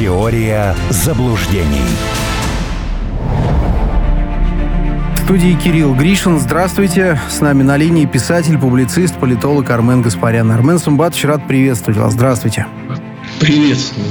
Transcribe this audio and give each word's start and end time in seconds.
Теория 0.00 0.74
заблуждений. 0.88 1.84
В 5.14 5.18
студии 5.24 5.52
Кирилл 5.62 5.94
Гришин. 5.94 6.38
Здравствуйте. 6.38 7.20
С 7.28 7.40
нами 7.42 7.62
на 7.62 7.76
линии 7.76 8.06
писатель, 8.06 8.56
публицист, 8.56 9.14
политолог 9.16 9.68
Армен 9.68 10.00
Гаспарян. 10.00 10.50
Армен 10.52 10.78
Сумбатович, 10.78 11.24
рад 11.26 11.46
приветствовать 11.46 12.00
вас. 12.00 12.14
Здравствуйте. 12.14 12.66
Приветствую. 13.40 14.06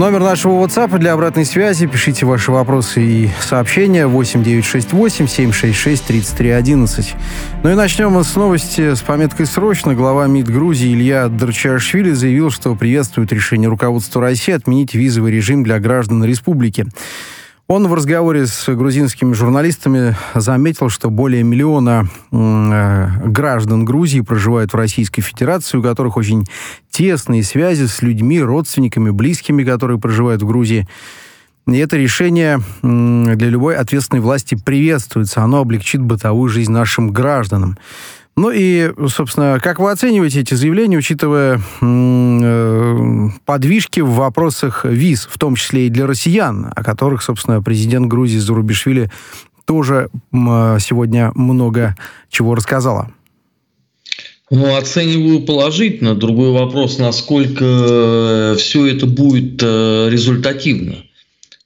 Номер 0.00 0.20
нашего 0.20 0.64
WhatsApp 0.64 0.96
для 0.98 1.12
обратной 1.12 1.44
связи. 1.44 1.86
Пишите 1.86 2.24
ваши 2.24 2.50
вопросы 2.50 3.02
и 3.02 3.30
сообщения 3.38 4.06
8968 4.06 5.28
766 5.28 6.04
3311. 6.06 7.14
Ну 7.62 7.70
и 7.70 7.74
начнем 7.74 8.12
мы 8.12 8.24
с 8.24 8.34
новости 8.34 8.94
с 8.94 9.02
пометкой 9.02 9.44
«Срочно». 9.44 9.94
Глава 9.94 10.26
МИД 10.26 10.48
Грузии 10.48 10.94
Илья 10.94 11.28
Дарчашвили 11.28 12.12
заявил, 12.12 12.50
что 12.50 12.74
приветствует 12.76 13.30
решение 13.30 13.68
руководства 13.68 14.22
России 14.22 14.54
отменить 14.54 14.94
визовый 14.94 15.32
режим 15.32 15.64
для 15.64 15.78
граждан 15.78 16.24
республики. 16.24 16.86
Он 17.70 17.86
в 17.86 17.94
разговоре 17.94 18.48
с 18.48 18.66
грузинскими 18.74 19.32
журналистами 19.32 20.16
заметил, 20.34 20.88
что 20.88 21.08
более 21.08 21.44
миллиона 21.44 22.08
э, 22.32 23.28
граждан 23.28 23.84
Грузии 23.84 24.22
проживают 24.22 24.72
в 24.72 24.76
Российской 24.76 25.22
Федерации, 25.22 25.78
у 25.78 25.82
которых 25.82 26.16
очень 26.16 26.48
тесные 26.90 27.44
связи 27.44 27.86
с 27.86 28.02
людьми, 28.02 28.42
родственниками, 28.42 29.10
близкими, 29.10 29.62
которые 29.62 30.00
проживают 30.00 30.42
в 30.42 30.48
Грузии. 30.48 30.88
И 31.68 31.76
это 31.76 31.96
решение 31.96 32.60
для 32.82 33.48
любой 33.48 33.76
ответственной 33.76 34.20
власти 34.20 34.56
приветствуется. 34.56 35.44
Оно 35.44 35.58
облегчит 35.58 36.00
бытовую 36.00 36.48
жизнь 36.48 36.72
нашим 36.72 37.12
гражданам. 37.12 37.78
Ну 38.40 38.50
и, 38.50 38.90
собственно, 39.08 39.60
как 39.62 39.78
вы 39.80 39.90
оцениваете 39.90 40.40
эти 40.40 40.54
заявления, 40.54 40.96
учитывая 40.96 41.60
э, 41.82 43.28
подвижки 43.44 44.00
в 44.00 44.12
вопросах 44.12 44.86
виз, 44.86 45.28
в 45.30 45.38
том 45.38 45.56
числе 45.56 45.88
и 45.88 45.90
для 45.90 46.06
россиян, 46.06 46.72
о 46.74 46.82
которых, 46.82 47.22
собственно, 47.22 47.62
президент 47.62 48.06
Грузии 48.06 48.38
Зарубишвили 48.38 49.10
тоже 49.66 50.08
э, 50.32 50.78
сегодня 50.80 51.32
много 51.34 51.96
чего 52.30 52.54
рассказала? 52.54 53.10
Ну, 54.50 54.74
оцениваю 54.74 55.42
положительно. 55.42 56.14
Другой 56.14 56.52
вопрос, 56.52 56.98
насколько 56.98 57.62
э, 57.62 58.56
все 58.58 58.86
это 58.86 59.04
будет 59.04 59.62
результативно 59.62 60.94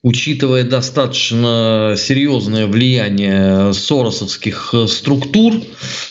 учитывая 0.05 0.65
достаточно 0.65 1.95
серьезное 1.97 2.67
влияние 2.67 3.73
соросовских 3.73 4.75
структур 4.87 5.55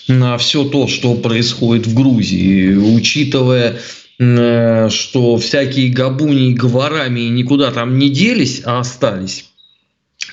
на 0.08 0.38
все 0.39 0.63
то, 0.66 0.88
что 0.88 1.13
происходит 1.13 1.85
в 1.85 1.94
Грузии, 1.94 2.75
учитывая 2.75 3.80
что 4.17 5.38
всякие 5.38 5.91
габуни 5.91 6.50
и 6.50 6.53
говорами 6.53 7.22
никуда 7.22 7.72
там 7.72 8.00
не 8.00 8.09
делись, 8.09 8.63
а 8.66 8.80
остались, 8.80 9.45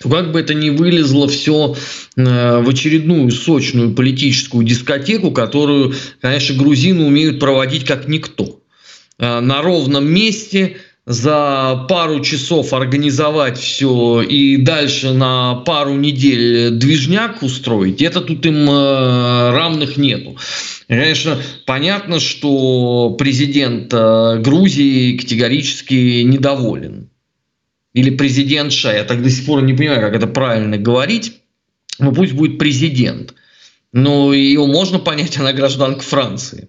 то 0.03 0.09
как 0.09 0.33
бы 0.33 0.41
это 0.41 0.55
ни 0.55 0.71
вылезло 0.71 1.29
все 1.29 1.77
в 2.17 2.69
очередную 2.69 3.31
сочную 3.31 3.95
политическую 3.95 4.65
дискотеку, 4.65 5.33
которую, 5.33 5.95
конечно, 6.23 6.57
грузины 6.57 7.05
умеют 7.05 7.39
проводить 7.39 7.85
как 7.85 8.09
никто. 8.09 8.61
На 9.19 9.61
ровном 9.61 10.11
месте– 10.11 10.79
за 11.07 11.87
пару 11.89 12.21
часов 12.21 12.73
организовать 12.73 13.59
все 13.59 14.23
и 14.23 14.57
дальше 14.59 15.13
на 15.13 15.57
пару 15.57 15.95
недель 15.95 16.71
движняк 16.71 17.43
устроить, 17.43 18.03
это 18.03 18.21
тут 18.21 18.45
им 18.47 18.69
э, 18.71 19.51
равных 19.51 19.97
нету. 19.97 20.37
Конечно, 20.89 21.41
понятно, 21.67 22.21
что 22.21 23.11
президент 23.19 23.93
э, 23.93 24.39
Грузии 24.39 25.17
категорически 25.17 26.23
недоволен. 26.23 27.11
Или 27.93 28.11
президентша, 28.11 28.93
я 28.93 29.05
так 29.05 29.23
до 29.23 29.31
сих 29.31 29.47
пор 29.47 29.63
не 29.63 29.75
понимаю, 29.75 30.01
как 30.01 30.15
это 30.15 30.27
правильно 30.27 30.79
говорить, 30.79 31.41
но 31.99 32.13
пусть 32.13 32.33
будет 32.33 32.59
президент. 32.59 33.35
Но 33.93 34.33
ее 34.33 34.65
можно 34.67 35.01
понять, 35.01 35.39
она 35.39 35.53
гражданка 35.53 36.03
Франции. 36.03 36.69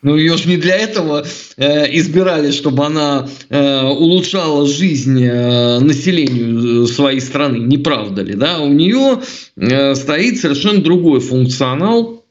Ну, 0.00 0.16
ее 0.16 0.36
же 0.36 0.48
не 0.48 0.56
для 0.56 0.76
этого 0.76 1.26
э, 1.56 1.96
избирали, 1.98 2.52
чтобы 2.52 2.86
она 2.86 3.28
э, 3.48 3.82
улучшала 3.82 4.66
жизнь 4.66 5.20
э, 5.20 5.80
населению 5.80 6.86
своей 6.86 7.20
страны, 7.20 7.56
не 7.58 7.78
правда 7.78 8.22
ли? 8.22 8.34
Да? 8.34 8.60
У 8.60 8.72
нее 8.72 9.20
э, 9.56 9.94
стоит 9.96 10.38
совершенно 10.38 10.80
другой 10.80 11.18
функционал, 11.18 12.24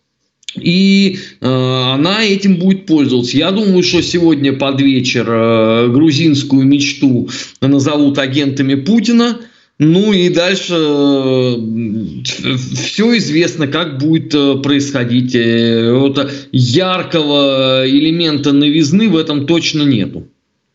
и 0.56 1.20
э, 1.42 1.46
она 1.46 2.24
этим 2.24 2.56
будет 2.56 2.86
пользоваться. 2.86 3.36
Я 3.36 3.52
думаю, 3.52 3.84
что 3.84 4.02
сегодня 4.02 4.54
под 4.54 4.80
вечер 4.80 5.26
э, 5.30 5.88
грузинскую 5.90 6.66
мечту 6.66 7.30
назовут 7.60 8.18
агентами 8.18 8.76
Путина– 8.76 9.40
ну 9.80 10.12
и 10.12 10.30
дальше 10.30 10.74
э, 10.74 12.24
все 12.24 13.18
известно, 13.18 13.68
как 13.68 14.00
будет 14.00 14.34
э, 14.34 14.56
происходить. 14.56 15.36
Э, 15.36 15.94
вот 15.94 16.32
яркого 16.52 17.84
элемента 17.88 18.54
новизны 18.54 19.08
в 19.08 19.16
этом 19.16 19.46
точно 19.46 19.84
нету. 19.84 20.28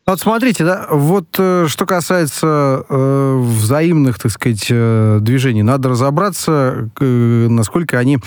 Вот 0.07 0.21
смотрите, 0.21 0.65
да, 0.65 0.87
вот 0.91 1.29
что 1.33 1.87
касается 1.87 2.85
э, 2.89 3.39
взаимных, 3.41 4.19
так 4.21 4.33
сказать, 4.33 4.67
движений, 4.69 5.63
надо 5.63 5.91
разобраться, 5.91 6.91
э, 7.01 7.47
насколько 7.49 7.99
они 7.99 8.19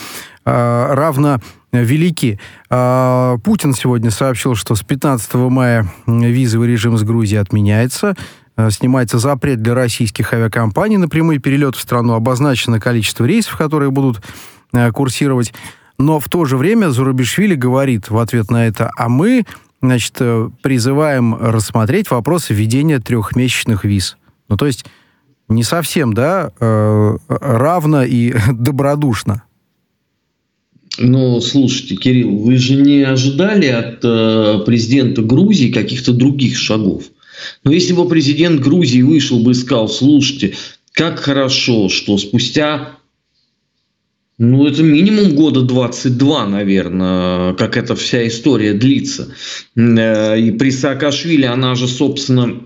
э, 0.46 0.94
равно 0.94 1.40
велики. 1.72 2.40
Э, 2.70 3.38
Путин 3.44 3.74
сегодня 3.74 4.12
сообщил, 4.12 4.56
что 4.56 4.76
с 4.76 4.84
15 4.84 5.34
мая 5.36 5.90
визовый 6.08 6.70
режим 6.70 6.98
с 6.98 7.04
Грузией 7.04 7.42
отменяется. 7.42 8.16
Э, 8.58 8.70
снимается 8.72 9.20
запрет 9.20 9.62
для 9.62 9.74
российских 9.74 10.34
авиакомпаний 10.34 10.98
на 10.98 11.10
прямые 11.10 11.40
перелеты 11.40 11.78
в 11.78 11.82
страну, 11.82 12.14
обозначено 12.14 12.80
количество 12.80 13.26
рейсов, 13.26 13.58
которые 13.58 13.92
будут 13.92 14.22
э, 14.74 14.92
курсировать. 14.92 15.54
Но 15.98 16.20
в 16.20 16.30
то 16.30 16.46
же 16.46 16.56
время 16.58 16.90
Зурабишвили 16.90 17.56
говорит 17.56 18.10
в 18.10 18.18
ответ 18.18 18.50
на 18.52 18.66
это, 18.68 18.92
а 18.98 19.10
мы, 19.10 19.46
значит, 19.82 20.16
э, 20.20 20.50
призываем 20.62 21.36
рассмотреть 21.36 22.10
вопросы 22.10 22.54
введения 22.54 23.00
трехмесячных 23.00 23.84
виз. 23.84 24.18
Ну, 24.48 24.56
то 24.56 24.66
есть 24.66 24.86
не 25.50 25.64
совсем, 25.64 26.14
да, 26.14 26.52
равно 26.60 28.04
и 28.04 28.34
добродушно. 28.52 29.44
Ну, 30.98 31.42
слушайте, 31.42 31.98
Кирилл, 31.98 32.38
вы 32.38 32.58
же 32.58 32.76
не 32.76 33.04
ожидали 33.04 33.68
от 33.68 34.00
э, 34.04 34.64
президента 34.66 35.22
Грузии 35.22 35.72
каких-то 35.72 36.14
других 36.14 36.58
шагов? 36.58 37.04
Но 37.64 37.72
если 37.72 37.94
бы 37.94 38.08
президент 38.08 38.62
Грузии 38.62 39.02
вышел 39.02 39.40
бы 39.40 39.52
и 39.52 39.56
сказал, 39.56 39.90
слушайте, 39.90 40.56
как 40.92 41.20
хорошо, 41.20 41.90
что 41.90 42.18
спустя 42.18 42.98
ну, 44.38 44.68
это 44.68 44.84
минимум 44.84 45.34
года 45.34 45.62
22, 45.62 46.48
наверное, 46.48 47.54
как 47.54 47.78
эта 47.78 47.96
вся 47.96 48.28
история 48.28 48.74
длится. 48.74 49.30
Э, 49.78 50.38
и 50.38 50.52
при 50.52 50.72
Саакашвили 50.72 51.46
она 51.46 51.76
же, 51.76 51.88
собственно, 51.88 52.62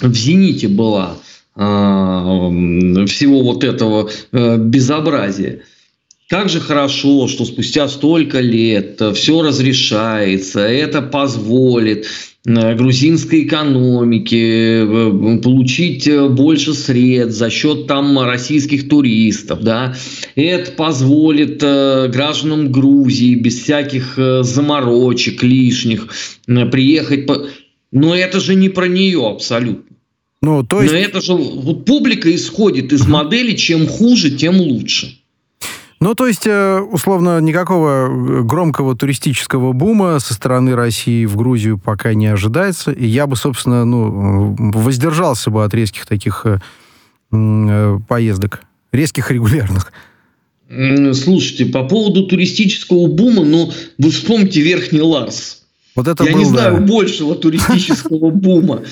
в 0.00 0.14
«Зените» 0.14 0.68
была 0.68 1.16
а, 1.54 2.50
всего 3.06 3.42
вот 3.42 3.64
этого 3.64 4.10
э, 4.32 4.58
безобразия. 4.58 5.62
Как 6.32 6.48
же 6.48 6.60
хорошо, 6.60 7.28
что 7.28 7.44
спустя 7.44 7.86
столько 7.88 8.40
лет 8.40 9.00
все 9.14 9.42
разрешается, 9.42 10.60
это 10.60 11.02
позволит 11.02 12.06
Э, 12.44 12.74
грузинской 12.74 13.44
экономики, 13.44 14.82
э, 14.82 15.38
получить 15.38 16.08
э, 16.08 16.28
больше 16.28 16.74
средств 16.74 17.38
за 17.38 17.50
счет 17.50 17.86
там 17.86 18.18
российских 18.18 18.88
туристов, 18.88 19.60
да, 19.60 19.94
это 20.34 20.72
позволит 20.72 21.58
гражданам 21.58 22.72
Грузии 22.72 23.36
без 23.36 23.62
всяких 23.62 24.18
заморочек 24.40 25.44
лишних 25.44 26.08
приехать, 26.46 27.26
по... 27.26 27.46
но 27.92 28.12
это 28.12 28.40
же 28.40 28.56
не 28.56 28.68
про 28.68 28.88
нее 28.88 29.24
абсолютно. 29.24 29.96
Ну, 30.40 30.64
то 30.64 30.82
есть... 30.82 30.92
Но 30.92 30.98
это 30.98 31.20
же 31.20 31.34
вот 31.34 31.84
публика 31.84 32.34
исходит 32.34 32.92
из 32.92 33.06
модели, 33.06 33.54
чем 33.54 33.86
хуже, 33.86 34.32
тем 34.32 34.56
лучше. 34.56 35.21
Ну, 36.02 36.16
то 36.16 36.26
есть, 36.26 36.48
э, 36.48 36.80
условно, 36.80 37.40
никакого 37.40 38.08
э, 38.08 38.42
громкого 38.42 38.96
туристического 38.96 39.72
бума 39.72 40.18
со 40.18 40.34
стороны 40.34 40.74
России 40.74 41.26
в 41.26 41.36
Грузию 41.36 41.78
пока 41.78 42.12
не 42.12 42.26
ожидается. 42.26 42.90
И 42.90 43.06
я 43.06 43.28
бы, 43.28 43.36
собственно, 43.36 43.84
ну, 43.84 44.56
воздержался 44.58 45.50
бы 45.50 45.62
от 45.62 45.72
резких 45.74 46.06
таких 46.06 46.44
э, 47.30 47.98
поездок. 48.08 48.64
Резких 48.90 49.30
регулярных. 49.30 49.92
Слушайте, 51.14 51.66
по 51.66 51.84
поводу 51.84 52.26
туристического 52.26 53.06
бума, 53.06 53.44
ну, 53.44 53.70
вы 53.98 54.10
вспомните 54.10 54.60
Верхний 54.60 55.02
Ларс. 55.02 55.62
Вот 55.94 56.08
это 56.08 56.24
Я 56.24 56.32
был, 56.32 56.38
не 56.40 56.44
знаю 56.46 56.78
да. 56.78 56.80
большего 56.80 57.36
туристического 57.36 58.30
бума. 58.32 58.82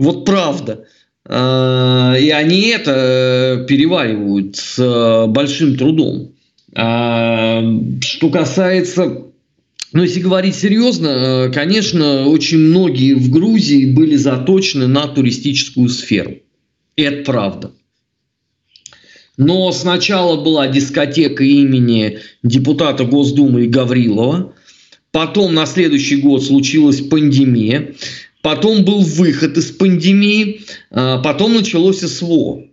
Вот 0.00 0.24
правда. 0.24 0.84
А, 1.28 2.14
и 2.14 2.28
они 2.30 2.62
это 2.70 3.64
переваривают 3.68 4.56
с 4.56 5.26
большим 5.28 5.76
трудом. 5.76 6.32
А, 6.78 7.62
что 8.02 8.28
касается 8.28 9.22
Но 9.92 10.02
если 10.02 10.20
говорить 10.20 10.54
серьезно, 10.54 11.08
э, 11.08 11.50
конечно, 11.50 12.26
очень 12.26 12.58
многие 12.58 13.14
в 13.14 13.30
Грузии 13.30 13.86
были 13.86 14.16
заточены 14.16 14.86
на 14.86 15.06
туристическую 15.08 15.88
сферу. 15.88 16.34
Это 16.96 17.24
правда. 17.24 17.72
Но 19.38 19.72
сначала 19.72 20.42
была 20.42 20.68
дискотека 20.68 21.44
имени 21.44 22.18
депутата 22.42 23.04
Госдумы 23.04 23.68
Гаврилова, 23.68 24.52
потом 25.12 25.54
на 25.54 25.64
следующий 25.64 26.16
год 26.16 26.44
случилась 26.44 27.00
пандемия, 27.00 27.94
потом 28.42 28.84
был 28.84 29.00
выход 29.00 29.56
из 29.56 29.70
пандемии, 29.70 30.62
а 30.90 31.18
потом 31.22 31.54
началось 31.54 32.00
СВО. 32.00 32.64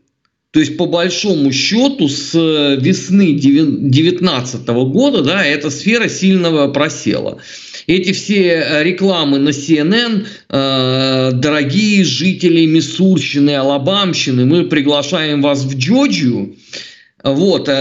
То 0.53 0.59
есть, 0.59 0.77
по 0.77 0.85
большому 0.85 1.51
счету, 1.51 2.07
с 2.07 2.35
весны 2.35 3.33
2019 3.33 4.67
года 4.67 5.23
да, 5.23 5.43
эта 5.43 5.71
сфера 5.71 6.07
сильно 6.07 6.67
просела. 6.67 7.39
Эти 7.87 8.11
все 8.11 8.83
рекламы 8.83 9.39
на 9.39 9.49
CNN, 9.49 10.27
э, 10.49 11.31
дорогие 11.33 12.05
жители 12.05 12.67
Миссурщины, 12.67 13.55
Алабамщины, 13.55 14.45
мы 14.45 14.65
приглашаем 14.65 15.41
вас 15.41 15.63
в 15.63 15.75
Джорджию, 15.75 16.55
вот, 17.23 17.67
э, 17.67 17.73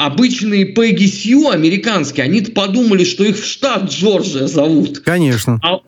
обычные 0.00 0.66
Пегги 0.66 1.06
Сью, 1.06 1.48
американские, 1.48 2.24
они 2.24 2.42
подумали, 2.42 3.04
что 3.04 3.24
их 3.24 3.38
в 3.38 3.46
штат 3.46 3.90
Джорджия 3.90 4.46
зовут. 4.46 4.98
Конечно. 4.98 5.58
А, 5.62 5.80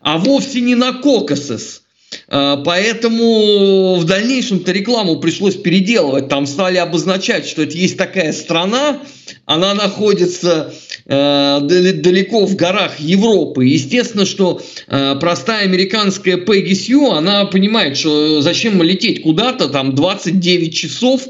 а 0.00 0.18
вовсе 0.18 0.60
не 0.60 0.76
на 0.76 0.92
Кокосес. 0.92 1.83
Э, 2.28 2.56
поэтому 2.64 3.96
в 3.96 4.04
дальнейшем-то 4.04 4.72
рекламу 4.72 5.16
пришлось 5.20 5.56
переделывать. 5.56 6.28
Там 6.28 6.46
стали 6.46 6.76
обозначать, 6.78 7.46
что 7.46 7.62
это 7.62 7.76
есть 7.76 7.96
такая 7.96 8.32
страна, 8.32 9.00
она 9.46 9.74
находится 9.74 10.72
э, 11.06 11.58
далеко 11.62 12.46
в 12.46 12.56
горах 12.56 12.98
Европы. 13.00 13.66
Естественно, 13.66 14.26
что 14.26 14.60
э, 14.86 15.16
простая 15.20 15.64
американская 15.64 16.36
Пегги 16.36 16.74
Сью, 16.74 17.10
она 17.10 17.44
понимает, 17.46 17.96
что 17.96 18.40
зачем 18.40 18.82
лететь 18.82 19.22
куда-то, 19.22 19.68
там 19.68 19.94
29 19.94 20.74
часов, 20.74 21.22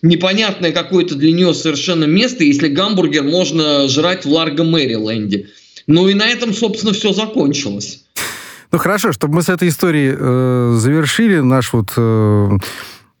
непонятное 0.00 0.72
какое-то 0.72 1.14
для 1.14 1.32
нее 1.32 1.54
совершенно 1.54 2.04
место, 2.04 2.44
если 2.44 2.68
гамбургер 2.68 3.24
можно 3.24 3.88
жрать 3.88 4.24
в 4.24 4.30
Ларго 4.30 4.64
Мэриленде. 4.64 5.48
Ну 5.86 6.08
и 6.08 6.14
на 6.14 6.28
этом, 6.28 6.54
собственно, 6.54 6.92
все 6.92 7.12
закончилось. 7.12 8.01
Ну 8.72 8.78
хорошо, 8.78 9.12
чтобы 9.12 9.34
мы 9.34 9.42
с 9.42 9.50
этой 9.50 9.68
историей 9.68 10.14
э, 10.18 10.74
завершили 10.78 11.40
наш 11.40 11.74
вот 11.74 11.92
э, 11.94 12.58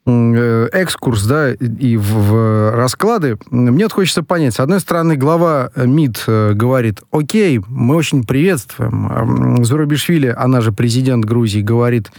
э, 0.06 0.68
экскурс, 0.72 1.24
да, 1.24 1.52
и 1.52 1.96
в, 1.98 2.04
в 2.04 2.74
расклады, 2.74 3.36
мне 3.50 3.84
вот 3.84 3.92
хочется 3.92 4.22
понять. 4.22 4.54
С 4.54 4.60
одной 4.60 4.80
стороны, 4.80 5.14
глава 5.16 5.70
МИД 5.76 6.24
э, 6.26 6.52
говорит, 6.54 7.00
окей, 7.10 7.60
мы 7.68 7.96
очень 7.96 8.24
приветствуем. 8.24 9.62
Зурабишвили, 9.62 10.34
она 10.34 10.62
же 10.62 10.72
президент 10.72 11.26
Грузии, 11.26 11.60
говорит 11.60 12.10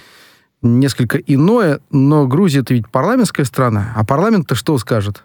несколько 0.61 1.17
иное, 1.17 1.79
но 1.89 2.27
Грузия 2.27 2.59
это 2.59 2.75
ведь 2.75 2.87
парламентская 2.87 3.47
страна, 3.47 3.93
а 3.95 4.05
парламент-то 4.05 4.53
что 4.53 4.77
скажет? 4.77 5.23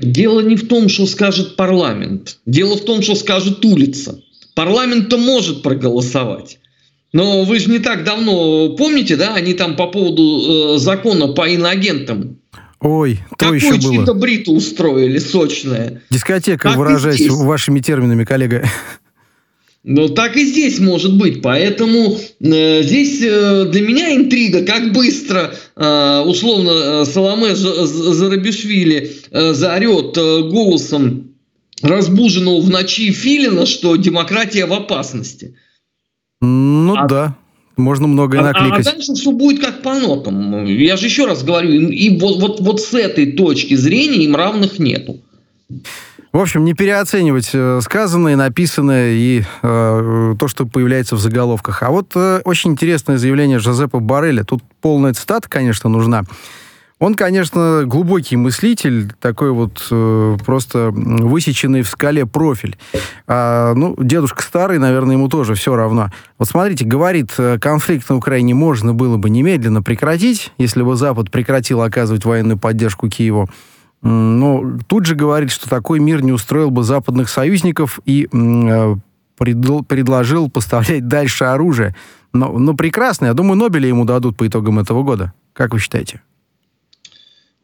Дело 0.00 0.40
не 0.40 0.56
в 0.56 0.68
том, 0.68 0.90
что 0.90 1.06
скажет 1.06 1.56
парламент. 1.56 2.38
Дело 2.44 2.76
в 2.76 2.84
том, 2.84 3.00
что 3.00 3.14
скажет 3.14 3.64
улица. 3.64 4.20
Парламент-то 4.58 5.18
может 5.18 5.62
проголосовать. 5.62 6.58
Но 7.12 7.44
вы 7.44 7.60
же 7.60 7.70
не 7.70 7.78
так 7.78 8.02
давно 8.02 8.70
помните, 8.70 9.14
да, 9.14 9.36
они 9.36 9.54
там 9.54 9.76
по 9.76 9.86
поводу 9.86 10.74
э, 10.74 10.78
закона 10.78 11.28
по 11.28 11.48
иноагентам. 11.48 12.40
Ой, 12.80 13.20
то 13.38 13.54
еще 13.54 13.76
было. 13.76 13.80
чьи-то 13.80 14.14
бриту 14.14 14.52
устроили 14.52 15.18
сочное. 15.18 16.02
Дискотека, 16.10 16.70
выражаясь 16.70 17.28
вашими 17.28 17.78
терминами, 17.78 18.24
коллега. 18.24 18.68
Ну, 19.84 20.08
так 20.08 20.36
и 20.36 20.44
здесь 20.44 20.80
может 20.80 21.16
быть. 21.16 21.40
Поэтому 21.40 22.18
э, 22.40 22.82
здесь 22.82 23.22
э, 23.22 23.64
для 23.70 23.80
меня 23.80 24.16
интрига, 24.16 24.64
как 24.64 24.92
быстро, 24.92 25.54
э, 25.76 26.22
условно, 26.26 26.70
э, 26.70 27.04
Соломе 27.04 27.54
Зарабишвили 27.54 29.12
э, 29.30 29.52
заорет 29.52 30.18
э, 30.18 30.42
голосом 30.50 31.27
разбуженного 31.82 32.60
в 32.60 32.70
ночи 32.70 33.12
Филина, 33.12 33.66
что 33.66 33.96
демократия 33.96 34.66
в 34.66 34.72
опасности. 34.72 35.56
Ну 36.40 36.94
а, 36.96 37.06
да, 37.06 37.36
можно 37.76 38.06
многое 38.06 38.42
накликать. 38.42 38.86
А, 38.86 38.90
а 38.90 38.92
дальше 38.94 39.14
все 39.14 39.32
будет 39.32 39.64
как 39.64 39.82
по 39.82 39.94
нотам. 39.94 40.64
Я 40.66 40.96
же 40.96 41.06
еще 41.06 41.26
раз 41.26 41.42
говорю, 41.42 41.70
и 41.70 42.18
вот, 42.18 42.40
вот, 42.40 42.60
вот 42.60 42.80
с 42.80 42.94
этой 42.94 43.32
точки 43.32 43.74
зрения 43.74 44.24
им 44.24 44.36
равных 44.36 44.78
нету. 44.78 45.20
В 46.32 46.38
общем, 46.40 46.64
не 46.64 46.74
переоценивать 46.74 47.50
э, 47.54 47.80
сказанное, 47.82 48.36
написанное 48.36 49.12
и 49.12 49.42
э, 49.62 50.34
то, 50.38 50.48
что 50.48 50.66
появляется 50.66 51.16
в 51.16 51.20
заголовках. 51.20 51.82
А 51.82 51.90
вот 51.90 52.12
э, 52.16 52.42
очень 52.44 52.72
интересное 52.72 53.16
заявление 53.16 53.58
Жозепа 53.58 53.98
Барреля. 53.98 54.44
Тут 54.44 54.62
полная 54.82 55.14
цитата, 55.14 55.48
конечно, 55.48 55.88
нужна. 55.88 56.24
Он, 56.98 57.14
конечно, 57.14 57.84
глубокий 57.86 58.36
мыслитель, 58.36 59.12
такой 59.20 59.52
вот 59.52 59.86
э, 59.90 60.36
просто 60.44 60.90
высеченный 60.90 61.82
в 61.82 61.88
скале 61.88 62.26
профиль. 62.26 62.76
А, 63.28 63.72
ну, 63.74 63.94
дедушка 63.98 64.42
старый, 64.42 64.78
наверное, 64.78 65.14
ему 65.14 65.28
тоже 65.28 65.54
все 65.54 65.76
равно. 65.76 66.10
Вот 66.38 66.48
смотрите, 66.48 66.84
говорит, 66.84 67.30
э, 67.38 67.58
конфликт 67.60 68.08
на 68.10 68.16
Украине 68.16 68.54
можно 68.54 68.94
было 68.94 69.16
бы 69.16 69.30
немедленно 69.30 69.80
прекратить, 69.80 70.52
если 70.58 70.82
бы 70.82 70.96
Запад 70.96 71.30
прекратил 71.30 71.82
оказывать 71.82 72.24
военную 72.24 72.58
поддержку 72.58 73.08
Киеву. 73.08 73.48
Но 74.02 74.64
тут 74.88 75.06
же 75.06 75.14
говорит, 75.14 75.52
что 75.52 75.68
такой 75.68 76.00
мир 76.00 76.22
не 76.22 76.32
устроил 76.32 76.70
бы 76.70 76.82
западных 76.82 77.28
союзников 77.28 78.00
и 78.06 78.28
э, 78.32 78.96
предложил 79.36 80.50
поставлять 80.50 81.06
дальше 81.06 81.44
оружие. 81.44 81.94
Но, 82.32 82.58
но 82.58 82.74
прекрасно, 82.74 83.26
я 83.26 83.34
думаю, 83.34 83.56
Нобеля 83.56 83.86
ему 83.86 84.04
дадут 84.04 84.36
по 84.36 84.48
итогам 84.48 84.80
этого 84.80 85.04
года. 85.04 85.32
Как 85.52 85.72
вы 85.72 85.78
считаете? 85.78 86.22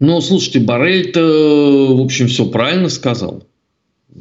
Ну, 0.00 0.20
слушайте, 0.20 0.60
Барель-то, 0.60 1.96
в 1.96 2.00
общем, 2.00 2.26
все 2.28 2.46
правильно 2.46 2.88
сказал. 2.88 3.44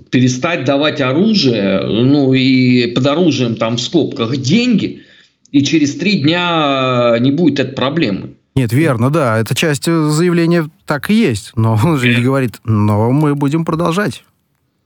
Перестать 0.10 0.66
давать 0.66 1.02
оружие, 1.02 1.82
ну 1.84 2.34
и 2.34 2.88
под 2.88 3.06
оружием 3.06 3.56
там 3.56 3.78
в 3.78 3.82
скобках 3.82 4.38
деньги, 4.38 5.04
и 5.52 5.64
через 5.64 5.96
три 5.96 6.22
дня 6.22 7.18
не 7.20 7.32
будет 7.32 7.60
этой 7.60 7.74
проблемы. 7.74 8.32
Нет, 8.56 8.72
верно, 8.72 9.10
да. 9.10 9.38
Эта 9.38 9.56
часть 9.56 9.86
заявления 9.86 10.70
так 10.86 11.10
и 11.10 11.16
есть. 11.16 11.52
Но 11.56 11.80
он 11.84 11.98
же 11.98 12.16
не 12.16 12.22
говорит, 12.22 12.60
но 12.64 13.12
мы 13.12 13.36
будем 13.36 13.66
продолжать. 13.66 14.24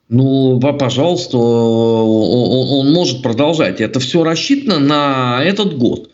Ну, 0.09 0.59
пожалуйста, 0.59 1.37
он 1.37 2.93
может 2.93 3.21
продолжать. 3.21 3.81
Это 3.81 3.99
все 3.99 4.23
рассчитано 4.23 4.79
на 4.79 5.43
этот 5.43 5.77
год. 5.77 6.09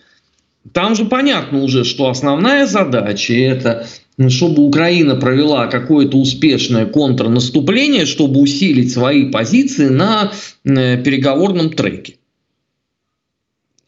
Там 0.72 0.96
же 0.96 1.06
понятно 1.06 1.64
уже, 1.64 1.84
что 1.84 2.10
основная 2.10 2.66
задача 2.66 3.34
это 3.34 3.86
чтобы 4.30 4.64
Украина 4.64 5.16
провела 5.16 5.68
какое-то 5.68 6.18
успешное 6.18 6.86
контрнаступление, 6.86 8.06
чтобы 8.06 8.40
усилить 8.40 8.92
свои 8.92 9.32
позиции 9.32 9.88
на 9.90 10.32
э, 10.64 11.02
переговорном 11.04 11.72
треке. 11.72 12.18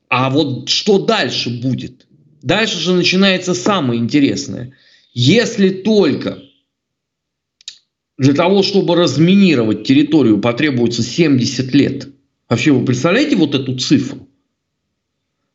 А 0.10 0.30
вот 0.30 0.70
что 0.70 1.00
дальше 1.00 1.50
будет? 1.62 2.08
Дальше 2.42 2.80
же 2.80 2.94
начинается 2.94 3.54
самое 3.54 4.00
интересное. 4.00 4.74
Если 5.14 5.70
только 5.70 6.40
для 8.18 8.34
того, 8.34 8.64
чтобы 8.64 8.96
разминировать 8.96 9.84
территорию, 9.84 10.40
потребуется 10.40 11.04
70 11.04 11.74
лет. 11.74 12.08
Вообще, 12.48 12.72
вы 12.72 12.86
представляете 12.86 13.36
вот 13.36 13.56
эту 13.56 13.78
цифру? 13.78 14.28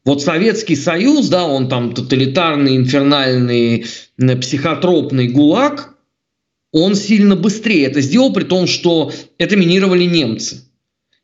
Вот 0.04 0.22
Советский 0.22 0.76
Союз, 0.76 1.28
да, 1.28 1.44
он 1.44 1.68
там 1.68 1.92
тоталитарный, 1.92 2.76
инфернальный, 2.76 3.86
психотропный 4.16 5.28
ГУЛАГ, 5.28 5.94
он 6.72 6.94
сильно 6.94 7.36
быстрее 7.36 7.86
это 7.86 8.00
сделал, 8.00 8.32
при 8.32 8.44
том, 8.44 8.66
что 8.66 9.12
это 9.38 9.56
минировали 9.56 10.04
немцы. 10.04 10.64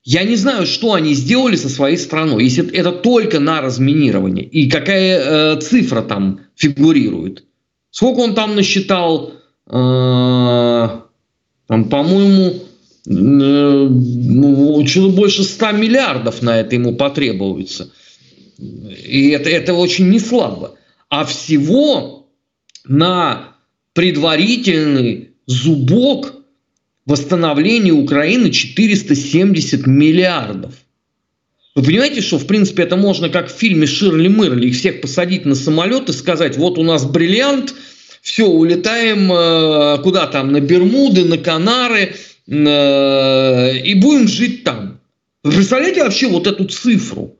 Я 0.03 0.23
не 0.25 0.37
знаю, 0.37 0.67
что 0.67 0.93
они 0.93 1.15
сделали 1.15 1.57
со 1.57 1.69
своей 1.69 1.97
страной, 1.97 2.45
если 2.45 2.71
это 2.73 2.93
только 2.93 3.41
на 3.41 3.61
разминирование. 3.61 4.45
И 4.45 4.71
какая 4.71 5.55
э, 5.57 5.61
цифра 5.61 6.03
там 6.03 6.41
фигурирует. 6.55 7.45
Сколько 7.91 8.21
он 8.21 8.35
там 8.35 8.55
насчитал? 8.55 9.33
Э, 9.69 10.89
там, 11.67 11.89
по-моему, 11.89 12.55
э, 12.55 13.11
ну, 13.11 14.85
чуть 14.85 15.13
больше 15.13 15.43
100 15.43 15.73
миллиардов 15.73 16.41
на 16.41 16.61
это 16.61 16.77
ему 16.77 16.95
потребуется. 16.95 17.91
И 18.59 19.31
это, 19.31 19.51
это 19.51 19.75
очень 19.75 20.09
не 20.09 20.19
слабо. 20.19 20.77
А 21.09 21.25
всего 21.25 22.29
на 22.85 23.57
предварительный 23.93 25.31
зубок 25.47 26.35
восстановления 27.05 27.93
Украины 27.93 28.51
470 28.51 29.87
миллиардов. 29.87 30.75
Вы 31.75 31.83
понимаете, 31.83 32.23
что, 32.23 32.39
в 32.39 32.47
принципе, 32.47 32.85
это 32.85 32.97
можно, 32.97 33.29
как 33.29 33.49
в 33.53 33.57
фильме 33.57 33.87
Ширли 33.87 34.29
Мырли, 34.29 34.69
их 34.69 34.77
всех 34.77 35.03
посадить 35.03 35.45
на 35.45 35.55
самолет 35.55 36.09
и 36.09 36.13
сказать, 36.13 36.57
вот 36.57 36.79
у 36.79 36.83
нас 36.83 37.05
бриллиант, 37.05 37.75
все, 38.23 38.47
улетаем 38.47 39.31
э, 39.31 40.03
куда 40.03 40.27
там, 40.27 40.53
на 40.53 40.61
Бермуды, 40.61 41.25
на 41.25 41.39
Канары, 41.39 42.15
и 42.49 43.95
будем 43.97 44.29
жить 44.29 44.65
там. 44.65 45.01
Вы 45.43 45.53
представляете 45.53 46.05
вообще 46.05 46.29
вот 46.29 46.47
эту 46.47 46.65
цифру? 46.65 47.36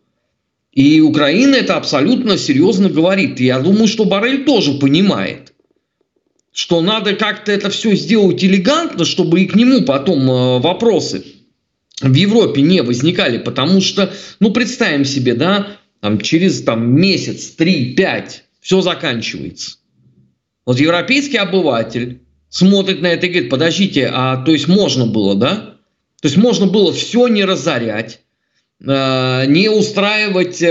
И 0.77 1.01
Украина 1.01 1.55
это 1.55 1.79
абсолютно 1.79 2.37
серьезно 2.37 2.91
говорит. 2.91 3.41
Я 3.41 3.61
думаю, 3.61 3.89
что 3.89 4.05
Барель 4.05 4.45
тоже 4.45 4.75
понимает, 4.75 5.55
что 6.53 6.83
надо 6.83 7.15
как-то 7.15 7.51
это 7.51 7.71
все 7.71 7.97
сделать 7.97 8.45
элегантно, 8.45 9.07
чтобы 9.07 9.41
и 9.41 9.47
к 9.47 9.55
нему 9.55 9.85
потом 9.85 10.31
э, 10.31 10.59
вопросы 10.61 11.25
в 12.03 12.13
Европе 12.13 12.61
не 12.61 12.83
возникали. 12.83 13.39
Потому 13.39 13.81
что, 13.81 14.13
ну, 14.39 14.51
представим 14.51 15.07
себе, 15.07 15.33
да, 15.33 15.79
там, 16.03 16.21
через 16.21 16.61
там, 16.63 16.95
месяц, 16.95 17.53
три, 17.53 17.95
пять 17.95 18.45
все 18.61 18.83
заканчивается. 18.83 19.79
Вот 20.67 20.79
европейский 20.79 21.39
обыватель 21.39 22.21
смотрит 22.51 23.01
на 23.01 23.07
это 23.07 23.25
и 23.25 23.31
говорит, 23.31 23.49
подождите, 23.49 24.11
а 24.13 24.45
то 24.45 24.53
есть 24.53 24.69
можно 24.69 25.07
было, 25.07 25.35
да? 25.35 25.79
То 26.21 26.29
есть 26.29 26.37
можно 26.37 26.67
было 26.67 26.93
все 26.93 27.29
не 27.29 27.47
разорять, 27.47 28.21
не 28.81 29.69
устраивать 29.71 30.61
э, 30.61 30.67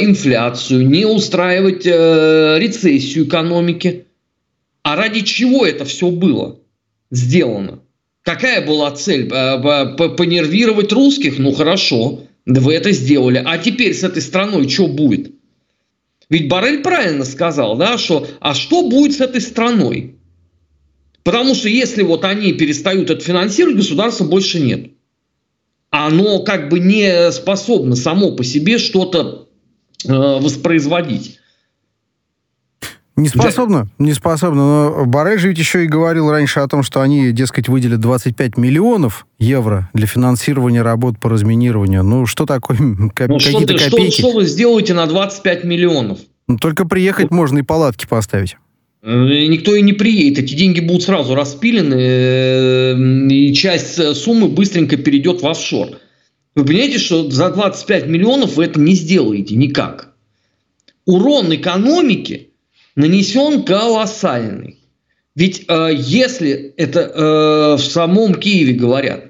инфляцию, 0.00 0.86
не 0.88 1.04
устраивать 1.04 1.86
э, 1.86 2.56
рецессию 2.58 3.26
экономики. 3.26 4.06
А 4.82 4.96
ради 4.96 5.22
чего 5.22 5.66
это 5.66 5.84
все 5.84 6.10
было 6.10 6.60
сделано? 7.10 7.80
Какая 8.22 8.64
была 8.64 8.90
цель? 8.92 9.28
Понервировать 9.28 10.92
русских? 10.92 11.38
Ну 11.38 11.52
хорошо, 11.52 12.24
вы 12.46 12.74
это 12.74 12.92
сделали. 12.92 13.42
А 13.44 13.58
теперь 13.58 13.94
с 13.94 14.04
этой 14.04 14.22
страной 14.22 14.68
что 14.68 14.86
будет? 14.86 15.32
Ведь 16.30 16.48
Барель 16.48 16.82
правильно 16.82 17.24
сказал, 17.24 17.76
да, 17.76 17.98
что 17.98 18.26
а 18.40 18.54
что 18.54 18.88
будет 18.88 19.16
с 19.16 19.20
этой 19.20 19.40
страной? 19.40 20.16
Потому 21.24 21.54
что 21.54 21.68
если 21.68 22.02
вот 22.02 22.24
они 22.24 22.52
перестают 22.52 23.10
это 23.10 23.22
финансировать, 23.22 23.76
государства 23.76 24.24
больше 24.24 24.60
нет. 24.60 24.92
Оно 25.90 26.40
как 26.40 26.68
бы 26.68 26.80
не 26.80 27.32
способно 27.32 27.96
само 27.96 28.32
по 28.32 28.44
себе 28.44 28.78
что-то 28.78 29.48
э, 30.04 30.10
воспроизводить. 30.12 31.38
Не 33.18 33.28
способно, 33.28 33.88
не 33.98 34.12
способно. 34.12 34.62
Но 34.62 35.04
Барель 35.04 35.40
же 35.40 35.48
ведь 35.48 35.58
еще 35.58 35.84
и 35.84 35.88
говорил 35.88 36.30
раньше 36.30 36.60
о 36.60 36.68
том, 36.68 36.84
что 36.84 37.00
они, 37.00 37.32
дескать, 37.32 37.68
выделят 37.68 38.00
25 38.00 38.56
миллионов 38.56 39.26
евро 39.40 39.90
для 39.92 40.06
финансирования 40.06 40.82
работ 40.82 41.18
по 41.18 41.28
разминированию. 41.28 42.04
Ну, 42.04 42.26
что 42.26 42.46
такое? 42.46 42.78
Ну, 42.78 43.10
Какие-то 43.10 43.76
что, 43.76 43.90
копейки. 43.90 44.12
Что, 44.12 44.28
что 44.28 44.32
вы 44.32 44.44
сделаете 44.44 44.94
на 44.94 45.06
25 45.06 45.64
миллионов? 45.64 46.20
Ну, 46.46 46.58
только 46.58 46.86
приехать 46.86 47.30
ну, 47.32 47.38
можно 47.38 47.58
и 47.58 47.62
палатки 47.62 48.06
поставить. 48.06 48.56
Э, 49.02 49.46
никто 49.46 49.74
и 49.74 49.82
не 49.82 49.92
приедет. 49.92 50.44
Эти 50.44 50.54
деньги 50.54 50.80
будут 50.80 51.04
сразу 51.04 51.34
распилены, 51.34 51.94
э, 51.94 53.28
и 53.30 53.54
часть 53.54 53.98
э, 53.98 54.14
суммы 54.14 54.48
быстренько 54.48 54.96
перейдет 54.96 55.42
в 55.42 55.46
офшор. 55.46 55.98
Вы 56.54 56.64
понимаете, 56.64 56.98
что 56.98 57.30
за 57.30 57.50
25 57.50 58.06
миллионов 58.06 58.56
вы 58.56 58.64
это 58.64 58.80
не 58.80 58.94
сделаете 58.94 59.54
никак. 59.54 60.14
Урон 61.06 61.54
экономики 61.54 62.50
нанесен 62.96 63.62
колоссальный. 63.62 64.78
Ведь 65.36 65.66
э, 65.68 65.90
если 65.96 66.74
это 66.76 67.00
э, 67.00 67.74
в 67.76 67.84
самом 67.84 68.34
Киеве 68.34 68.72
говорят, 68.72 69.26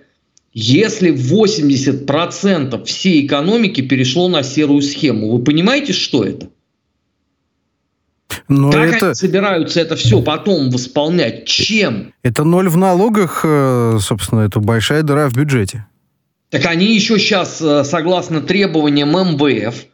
если 0.55 1.13
80% 1.13 2.85
всей 2.87 3.27
экономики 3.27 3.83
перешло 3.83 4.29
на 4.29 4.43
серую 4.43 4.81
схему, 4.81 5.31
вы 5.31 5.45
понимаете, 5.45 5.93
что 5.93 6.25
это? 6.25 6.49
Но 8.47 8.71
как 8.71 8.95
это... 8.95 9.07
они 9.07 9.15
собираются 9.15 9.81
это 9.81 9.97
все 9.97 10.23
потом 10.23 10.71
восполнять? 10.71 11.47
Чем? 11.47 12.13
Это 12.23 12.45
ноль 12.45 12.69
в 12.69 12.77
налогах, 12.77 13.41
э, 13.45 13.99
собственно, 14.01 14.41
это 14.41 14.61
большая 14.61 15.03
дыра 15.03 15.29
в 15.29 15.35
бюджете. 15.35 15.87
Так 16.51 16.65
они 16.67 16.95
еще 16.95 17.19
сейчас, 17.19 17.61
э, 17.61 17.85
согласно 17.85 18.41
требованиям 18.41 19.11
МВФ, 19.11 19.85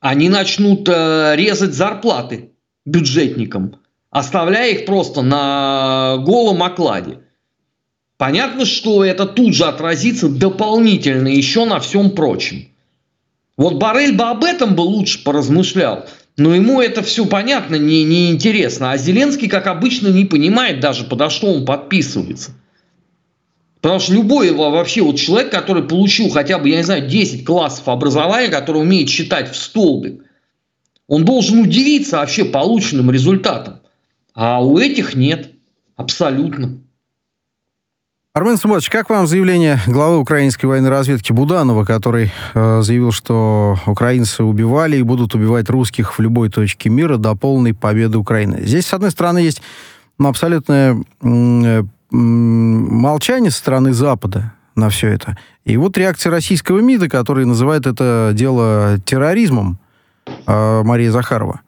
они 0.00 0.28
начнут 0.28 0.88
э, 0.88 1.34
резать 1.36 1.74
зарплаты 1.74 2.50
бюджетникам, 2.84 3.76
оставляя 4.10 4.72
их 4.72 4.84
просто 4.84 5.22
на 5.22 6.18
голом 6.18 6.62
окладе. 6.62 7.20
Понятно, 8.18 8.66
что 8.66 9.04
это 9.04 9.26
тут 9.26 9.54
же 9.54 9.64
отразится 9.64 10.28
дополнительно 10.28 11.28
еще 11.28 11.64
на 11.64 11.80
всем 11.80 12.10
прочем. 12.10 12.68
Вот 13.56 13.74
Барель 13.74 14.16
бы 14.16 14.24
об 14.24 14.44
этом 14.44 14.74
бы 14.74 14.82
лучше 14.82 15.22
поразмышлял, 15.24 16.06
но 16.36 16.54
ему 16.54 16.80
это 16.80 17.02
все 17.02 17.26
понятно, 17.26 17.76
не, 17.76 18.04
не 18.04 18.30
интересно. 18.30 18.92
А 18.92 18.96
Зеленский, 18.96 19.48
как 19.48 19.66
обычно, 19.66 20.08
не 20.08 20.24
понимает 20.24 20.80
даже, 20.80 21.04
подо 21.04 21.28
что 21.28 21.52
он 21.52 21.64
подписывается. 21.64 22.52
Потому 23.82 24.00
что 24.00 24.14
любой 24.14 24.52
вообще 24.52 25.02
вот 25.02 25.16
человек, 25.16 25.50
который 25.50 25.82
получил 25.82 26.30
хотя 26.30 26.58
бы, 26.58 26.68
я 26.68 26.76
не 26.78 26.84
знаю, 26.84 27.08
10 27.08 27.44
классов 27.44 27.88
образования, 27.88 28.48
который 28.48 28.80
умеет 28.80 29.08
считать 29.08 29.50
в 29.50 29.56
столбик, 29.56 30.22
он 31.08 31.24
должен 31.24 31.58
удивиться 31.58 32.16
вообще 32.16 32.44
полученным 32.44 33.10
результатам. 33.10 33.80
А 34.34 34.64
у 34.64 34.78
этих 34.78 35.14
нет. 35.14 35.50
Абсолютно. 35.96 36.81
Армен 38.34 38.56
Суматович, 38.56 38.88
как 38.88 39.10
вам 39.10 39.26
заявление 39.26 39.78
главы 39.86 40.16
украинской 40.16 40.64
военной 40.64 40.88
разведки 40.88 41.32
Буданова, 41.32 41.84
который 41.84 42.32
э, 42.54 42.80
заявил, 42.80 43.12
что 43.12 43.76
украинцы 43.84 44.42
убивали 44.42 44.96
и 44.96 45.02
будут 45.02 45.34
убивать 45.34 45.68
русских 45.68 46.16
в 46.16 46.22
любой 46.22 46.48
точке 46.48 46.88
мира 46.88 47.18
до 47.18 47.34
полной 47.34 47.74
победы 47.74 48.16
Украины? 48.16 48.62
Здесь, 48.62 48.86
с 48.86 48.94
одной 48.94 49.10
стороны, 49.10 49.40
есть 49.40 49.60
ну, 50.18 50.30
абсолютное 50.30 50.96
э, 51.20 51.82
молчание 52.10 53.50
со 53.50 53.58
стороны 53.58 53.92
Запада 53.92 54.54
на 54.76 54.88
все 54.88 55.08
это. 55.08 55.36
И 55.66 55.76
вот 55.76 55.98
реакция 55.98 56.30
российского 56.30 56.80
МИДа, 56.80 57.10
который 57.10 57.44
называет 57.44 57.86
это 57.86 58.30
дело 58.32 58.98
терроризмом. 59.04 59.78
А, 60.46 60.82
Мария 60.84 61.10
Захарова? 61.10 61.60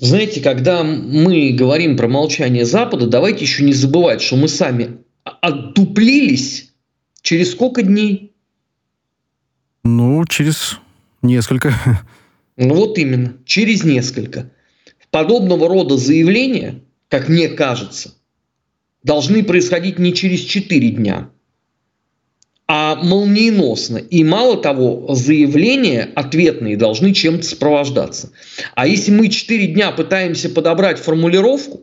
Знаете, 0.00 0.40
когда 0.40 0.82
мы 0.82 1.50
говорим 1.50 1.96
про 1.96 2.08
молчание 2.08 2.64
Запада, 2.64 3.06
давайте 3.06 3.44
еще 3.44 3.64
не 3.64 3.72
забывать, 3.72 4.20
что 4.20 4.36
мы 4.36 4.48
сами 4.48 4.98
отдуплились 5.22 6.72
через 7.22 7.52
сколько 7.52 7.82
дней? 7.82 8.32
Ну, 9.84 10.24
через 10.26 10.78
несколько. 11.22 11.74
Ну 12.56 12.74
вот 12.74 12.98
именно, 12.98 13.36
через 13.44 13.82
несколько. 13.82 14.50
Подобного 15.10 15.68
рода 15.68 15.96
заявления, 15.96 16.82
как 17.08 17.28
мне 17.28 17.48
кажется, 17.48 18.14
должны 19.02 19.42
происходить 19.42 19.98
не 19.98 20.14
через 20.14 20.40
4 20.40 20.90
дня, 20.90 21.30
а 22.66 22.96
молниеносно. 22.96 23.98
И 23.98 24.24
мало 24.24 24.56
того, 24.56 25.14
заявления 25.14 26.10
ответные 26.14 26.76
должны 26.76 27.12
чем-то 27.12 27.44
сопровождаться. 27.44 28.32
А 28.74 28.86
если 28.86 29.10
мы 29.12 29.28
4 29.28 29.66
дня 29.68 29.92
пытаемся 29.92 30.48
подобрать 30.48 30.98
формулировку, 30.98 31.82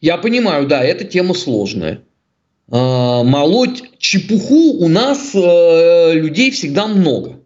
я 0.00 0.16
понимаю, 0.16 0.66
да, 0.66 0.82
эта 0.82 1.04
тема 1.04 1.34
сложная. 1.34 2.02
А, 2.68 3.22
молоть 3.22 3.82
чепуху 3.98 4.78
у 4.78 4.88
нас 4.88 5.30
э, 5.34 6.14
людей 6.14 6.50
всегда 6.50 6.86
много. 6.86 7.40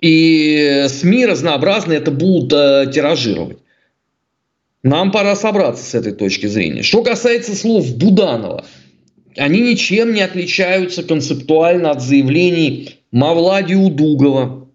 И 0.00 0.86
СМИ 0.88 1.26
разнообразные 1.26 1.98
это 1.98 2.10
будут 2.10 2.52
э, 2.52 2.90
тиражировать. 2.92 3.58
Нам 4.82 5.12
пора 5.12 5.34
собраться 5.34 5.82
с 5.82 5.94
этой 5.94 6.12
точки 6.12 6.46
зрения. 6.46 6.82
Что 6.82 7.02
касается 7.02 7.54
слов 7.54 7.94
Буданова– 7.96 8.64
они 9.36 9.60
ничем 9.60 10.12
не 10.12 10.22
отличаются 10.22 11.02
концептуально 11.02 11.90
от 11.90 12.02
заявлений 12.02 12.96
Мавлади 13.12 13.74
Удугова, 13.74 14.68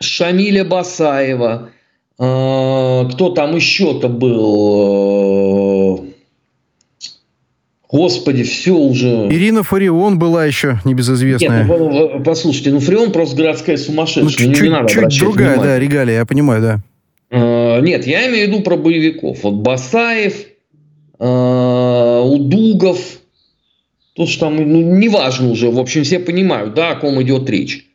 Шамиля 0.00 0.64
Басаева, 0.64 1.70
э, 2.18 2.22
кто 2.22 3.30
там 3.30 3.56
еще-то 3.56 4.08
был, 4.08 6.02
э, 6.02 6.06
Господи, 7.90 8.42
все 8.42 8.72
уже. 8.72 9.28
Ирина 9.30 9.62
Фарион 9.62 10.18
была 10.18 10.44
еще 10.44 10.80
небезызвестная. 10.84 11.64
Нет, 11.64 11.78
ну, 11.78 12.22
послушайте, 12.24 12.70
ну 12.72 12.80
Фарион 12.80 13.12
просто 13.12 13.36
городская 13.36 13.76
сумасшедшая. 13.76 14.24
Ну, 14.24 14.30
чуть, 14.30 14.62
не, 14.62 14.68
надо 14.68 14.88
чуть 14.88 15.18
другая, 15.20 15.52
внимание. 15.54 15.74
да, 15.74 15.78
регалия, 15.78 16.14
я 16.16 16.26
понимаю, 16.26 16.62
да. 16.62 16.80
Uh, 17.30 17.80
нет, 17.82 18.06
я 18.06 18.28
имею 18.28 18.46
в 18.46 18.50
виду 18.50 18.62
про 18.62 18.76
боевиков. 18.76 19.42
Вот 19.42 19.54
Басаев, 19.54 20.34
uh, 21.18 22.22
Удугов, 22.22 22.98
Тут 24.16 24.30
что 24.30 24.46
там, 24.46 24.56
ну, 24.56 24.80
неважно 24.96 25.50
уже, 25.50 25.70
в 25.70 25.78
общем, 25.78 26.02
все 26.02 26.18
понимают, 26.18 26.72
да, 26.72 26.92
о 26.92 26.96
ком 26.96 27.22
идет 27.22 27.48
речь. 27.50 27.86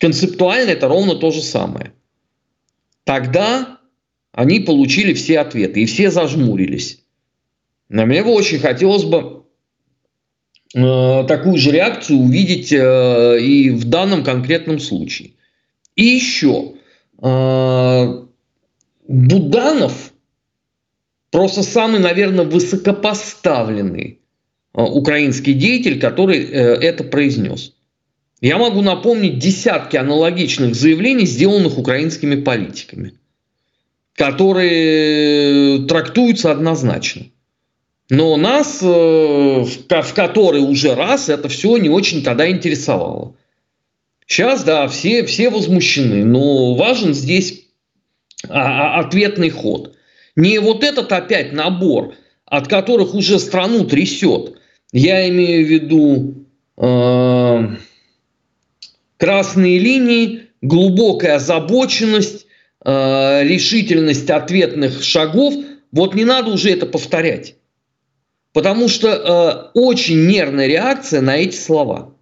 Концептуально 0.00 0.70
это 0.70 0.88
ровно 0.88 1.16
то 1.16 1.30
же 1.30 1.42
самое. 1.42 1.92
Тогда 3.04 3.78
они 4.32 4.60
получили 4.60 5.12
все 5.12 5.38
ответы, 5.38 5.82
и 5.82 5.86
все 5.86 6.10
зажмурились. 6.10 7.02
Но 7.90 8.06
мне 8.06 8.24
бы 8.24 8.30
очень 8.30 8.58
хотелось 8.58 9.04
бы 9.04 9.44
э, 10.74 11.24
такую 11.28 11.58
же 11.58 11.70
реакцию 11.72 12.20
увидеть 12.20 12.72
э, 12.72 13.38
и 13.38 13.68
в 13.68 13.84
данном 13.84 14.24
конкретном 14.24 14.78
случае. 14.78 15.32
И 15.94 16.04
еще, 16.04 16.72
э, 17.22 18.24
Буданов 19.08 20.12
просто 21.30 21.62
самый, 21.62 22.00
наверное, 22.00 22.46
высокопоставленный 22.46 24.20
украинский 24.84 25.54
деятель, 25.54 25.98
который 25.98 26.44
это 26.44 27.02
произнес. 27.04 27.72
Я 28.40 28.58
могу 28.58 28.82
напомнить 28.82 29.38
десятки 29.38 29.96
аналогичных 29.96 30.74
заявлений, 30.74 31.24
сделанных 31.24 31.78
украинскими 31.78 32.40
политиками, 32.42 33.14
которые 34.14 35.86
трактуются 35.86 36.50
однозначно. 36.50 37.26
Но 38.10 38.36
нас, 38.36 38.82
в 38.82 39.66
который 40.14 40.60
уже 40.60 40.94
раз, 40.94 41.28
это 41.28 41.48
все 41.48 41.76
не 41.78 41.88
очень 41.88 42.22
тогда 42.22 42.48
интересовало. 42.48 43.34
Сейчас, 44.26 44.64
да, 44.64 44.88
все, 44.88 45.24
все 45.24 45.50
возмущены, 45.50 46.24
но 46.24 46.74
важен 46.74 47.14
здесь 47.14 47.66
а, 48.48 48.98
а, 48.98 49.00
ответный 49.00 49.50
ход. 49.50 49.94
Не 50.34 50.58
вот 50.58 50.82
этот 50.82 51.12
опять 51.12 51.52
набор, 51.52 52.14
от 52.44 52.68
которых 52.68 53.14
уже 53.14 53.38
страну 53.38 53.84
трясет. 53.84 54.58
Я 54.98 55.28
имею 55.28 55.66
в 55.66 55.68
виду 55.68 56.46
э, 56.78 57.76
красные 59.18 59.78
линии, 59.78 60.44
глубокая 60.62 61.34
озабоченность, 61.34 62.46
э, 62.82 63.44
решительность 63.44 64.30
ответных 64.30 65.04
шагов. 65.04 65.52
Вот 65.92 66.14
не 66.14 66.24
надо 66.24 66.50
уже 66.50 66.70
это 66.70 66.86
повторять. 66.86 67.56
Потому 68.54 68.88
что 68.88 69.72
э, 69.74 69.78
очень 69.78 70.28
нервная 70.28 70.66
реакция 70.66 71.20
на 71.20 71.36
эти 71.36 71.56
слова. 71.56 72.14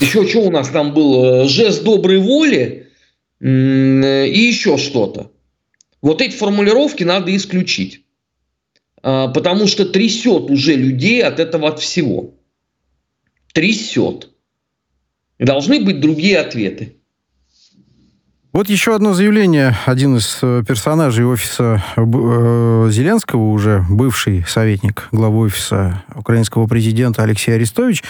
Еще 0.00 0.26
что 0.26 0.40
у 0.40 0.50
нас 0.50 0.70
там 0.70 0.92
было? 0.92 1.46
Жест 1.46 1.84
доброй 1.84 2.18
воли 2.18 2.88
и 3.40 3.46
еще 3.46 4.76
что-то. 4.76 5.30
Вот 6.02 6.20
эти 6.20 6.34
формулировки 6.34 7.04
надо 7.04 7.34
исключить. 7.36 8.05
А, 9.08 9.28
потому 9.28 9.68
что 9.68 9.84
трясет 9.84 10.50
уже 10.50 10.74
людей 10.74 11.22
от 11.22 11.38
этого 11.38 11.68
от 11.68 11.78
всего. 11.78 12.34
Трясет. 13.52 14.30
Должны 15.38 15.80
быть 15.80 16.00
другие 16.00 16.40
ответы. 16.40 16.96
Вот 18.52 18.68
еще 18.68 18.96
одно 18.96 19.14
заявление. 19.14 19.76
Один 19.86 20.16
из 20.16 20.40
э, 20.42 20.64
персонажей 20.66 21.24
офиса 21.24 21.84
э, 21.96 22.88
Зеленского, 22.90 23.50
уже 23.50 23.86
бывший 23.88 24.44
советник 24.44 25.06
главы 25.12 25.46
офиса 25.46 26.02
украинского 26.12 26.66
президента 26.66 27.22
Алексей 27.22 27.54
Арестович, 27.54 28.02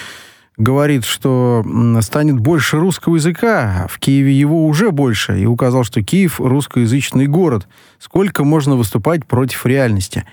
говорит, 0.57 1.05
что 1.05 1.63
станет 2.01 2.41
больше 2.41 2.79
русского 2.79 3.17
языка, 3.17 3.85
а 3.85 3.89
в 3.89 3.99
Киеве 3.99 4.33
его 4.33 4.67
уже 4.67 4.93
больше, 4.93 5.39
и 5.39 5.45
указал, 5.45 5.85
что 5.85 6.03
Киев 6.03 6.41
русскоязычный 6.41 7.27
город. 7.27 7.69
Сколько 7.99 8.45
можно 8.45 8.77
выступать 8.77 9.27
против 9.27 9.67
реальности? 9.67 10.25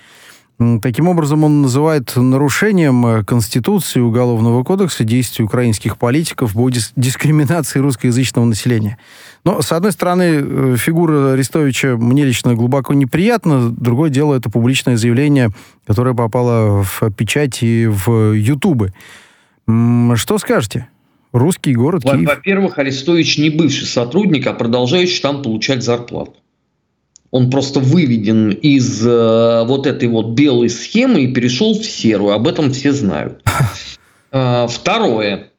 Таким 0.81 1.07
образом, 1.07 1.43
он 1.43 1.63
называет 1.63 2.15
нарушением 2.15 3.05
э, 3.05 3.23
Конституции 3.23 3.99
Уголовного 3.99 4.63
кодекса 4.63 5.03
действий 5.03 5.43
украинских 5.43 5.97
политиков 5.97 6.53
по 6.53 6.69
дискриминации 6.69 7.79
русскоязычного 7.79 8.45
населения. 8.45 8.99
Но, 9.43 9.61
с 9.61 9.71
одной 9.71 9.91
стороны, 9.91 10.23
э, 10.23 10.75
фигура 10.77 11.33
Арестовича 11.33 11.97
мне 11.97 12.23
лично 12.23 12.53
глубоко 12.53 12.93
неприятна. 12.93 13.71
Другое 13.71 14.11
дело, 14.11 14.35
это 14.35 14.51
публичное 14.51 14.95
заявление, 14.95 15.49
которое 15.87 16.13
попало 16.13 16.83
в 16.83 17.11
печать 17.11 17.63
и 17.63 17.87
в 17.87 18.33
Ютубы. 18.33 18.93
Что 19.65 20.37
скажете? 20.37 20.87
Русский 21.31 21.73
город 21.73 22.03
Киев. 22.03 22.29
Во-первых, 22.29 22.77
Арестович 22.77 23.39
не 23.39 23.49
бывший 23.49 23.87
сотрудник, 23.87 24.45
а 24.45 24.53
продолжающий 24.53 25.19
там 25.19 25.41
получать 25.41 25.83
зарплату. 25.83 26.35
Он 27.33 27.49
просто 27.49 27.79
выведен 27.79 28.51
из 28.51 29.05
э, 29.05 29.63
вот 29.65 29.87
этой 29.87 30.07
вот 30.07 30.29
белой 30.29 30.69
схемы 30.69 31.23
и 31.23 31.33
перешел 31.33 31.73
в 31.73 31.83
серую. 31.83 32.33
Об 32.33 32.47
этом 32.47 32.71
все 32.71 32.91
знают. 32.93 33.41
Э, 34.35 34.65
второе. 34.67 35.51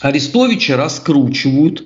Арестовича 0.00 0.76
раскручивают 0.76 1.84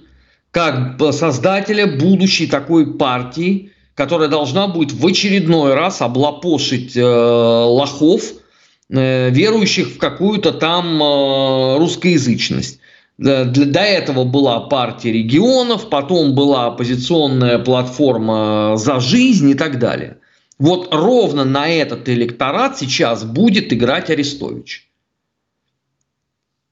как 0.50 1.00
создателя 1.12 1.86
будущей 1.86 2.48
такой 2.48 2.98
партии, 2.98 3.70
которая 3.94 4.28
должна 4.28 4.66
будет 4.66 4.90
в 4.90 5.06
очередной 5.06 5.74
раз 5.74 6.02
облапошить 6.02 6.96
э, 6.96 7.04
лохов– 7.04 8.22
Э, 8.88 9.30
верующих 9.30 9.88
в 9.88 9.98
какую-то 9.98 10.52
там 10.52 11.02
э, 11.02 11.78
русскоязычность. 11.78 12.78
До 13.18 13.80
этого 13.80 14.24
была 14.24 14.60
партия 14.60 15.10
регионов, 15.10 15.88
потом 15.88 16.34
была 16.34 16.66
оппозиционная 16.66 17.58
платформа 17.58 18.76
«За 18.76 19.00
жизнь» 19.00 19.50
и 19.50 19.54
так 19.54 19.78
далее. 19.78 20.18
Вот 20.58 20.88
ровно 20.92 21.44
на 21.44 21.68
этот 21.68 22.08
электорат 22.10 22.78
сейчас 22.78 23.24
будет 23.24 23.72
играть 23.72 24.10
Арестович. 24.10 24.90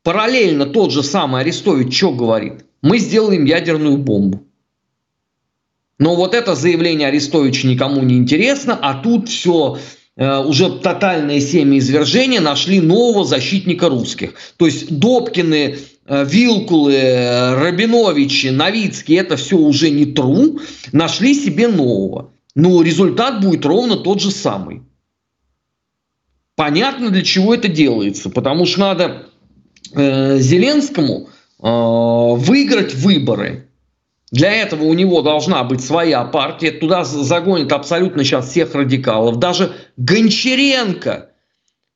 Параллельно 0.02 0.66
тот 0.66 0.92
же 0.92 1.02
самый 1.02 1.40
Арестович 1.40 1.96
что 1.96 2.12
говорит? 2.12 2.66
Мы 2.82 2.98
сделаем 2.98 3.46
ядерную 3.46 3.96
бомбу. 3.96 4.42
Но 5.98 6.14
вот 6.14 6.34
это 6.34 6.54
заявление 6.54 7.08
Арестовича 7.08 7.66
никому 7.68 8.02
не 8.02 8.16
интересно, 8.16 8.78
а 8.80 8.94
тут 8.94 9.30
все 9.30 9.78
Э, 10.16 10.38
уже 10.38 10.70
тотальное 10.78 11.40
семяизвержение 11.40 12.40
нашли 12.40 12.80
нового 12.80 13.24
защитника 13.24 13.88
русских. 13.88 14.34
То 14.56 14.66
есть 14.66 14.96
Добкины, 14.96 15.54
э, 15.54 15.76
Вилкулы, 16.06 17.54
Рабиновичи, 17.56 18.48
Новицкие, 18.48 19.20
это 19.20 19.36
все 19.36 19.56
уже 19.56 19.90
не 19.90 20.06
тру, 20.06 20.60
нашли 20.92 21.34
себе 21.34 21.68
нового. 21.68 22.32
Но 22.54 22.82
результат 22.82 23.40
будет 23.40 23.64
ровно 23.64 23.96
тот 23.96 24.20
же 24.20 24.30
самый. 24.30 24.82
Понятно, 26.56 27.10
для 27.10 27.22
чего 27.22 27.54
это 27.54 27.68
делается, 27.68 28.30
потому 28.30 28.64
что 28.66 28.80
надо 28.80 29.26
э, 29.92 30.38
Зеленскому 30.38 31.28
э, 31.28 31.66
выиграть 31.66 32.94
выборы. 32.94 33.68
Для 34.30 34.52
этого 34.52 34.84
у 34.84 34.94
него 34.94 35.22
должна 35.22 35.64
быть 35.64 35.80
своя 35.80 36.24
партия. 36.24 36.70
Туда 36.70 37.04
загонят 37.04 37.72
абсолютно 37.72 38.24
сейчас 38.24 38.50
всех 38.50 38.74
радикалов. 38.74 39.38
Даже 39.38 39.72
Гончаренко, 39.96 41.30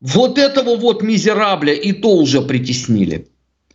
вот 0.01 0.39
этого 0.39 0.77
вот 0.77 1.03
мизерабля 1.03 1.75
и 1.75 1.93
то 1.93 2.17
уже 2.17 2.43
притеснили. 2.43 3.29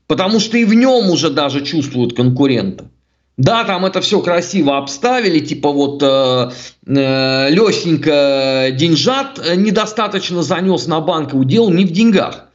Потому 0.07 0.39
что 0.39 0.57
и 0.57 0.65
в 0.65 0.73
нем 0.73 1.09
уже 1.09 1.29
даже 1.29 1.65
чувствуют 1.65 2.15
конкурента. 2.15 2.89
Да, 3.37 3.63
там 3.63 3.85
это 3.85 3.99
все 4.01 4.21
красиво 4.21 4.77
обставили, 4.77 5.39
типа 5.39 5.71
вот 5.71 6.03
э, 6.03 6.51
э, 6.85 7.49
Лесенька 7.49 8.69
деньжат 8.71 9.41
недостаточно 9.55 10.43
занес 10.43 10.85
на 10.85 11.01
банкову. 11.01 11.43
Дело 11.43 11.69
не 11.71 11.85
в 11.85 11.91
деньгах. 11.91 12.49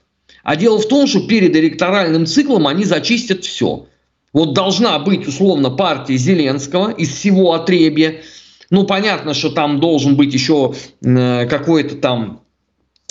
А 0.44 0.54
дело 0.54 0.78
в 0.78 0.86
том, 0.86 1.06
что 1.08 1.26
перед 1.26 1.56
электоральным 1.56 2.26
циклом 2.26 2.68
они 2.68 2.84
зачистят 2.84 3.44
все. 3.44 3.86
Вот 4.32 4.54
должна 4.54 4.98
быть, 5.00 5.26
условно, 5.26 5.70
партия 5.70 6.16
Зеленского 6.16 6.90
из 6.90 7.12
всего 7.12 7.54
отребья. 7.54 8.22
Ну, 8.70 8.84
понятно, 8.84 9.34
что 9.34 9.50
там 9.50 9.80
должен 9.80 10.16
быть 10.16 10.32
еще 10.32 10.74
э, 11.02 11.46
какой-то 11.46 11.96
там 11.96 12.42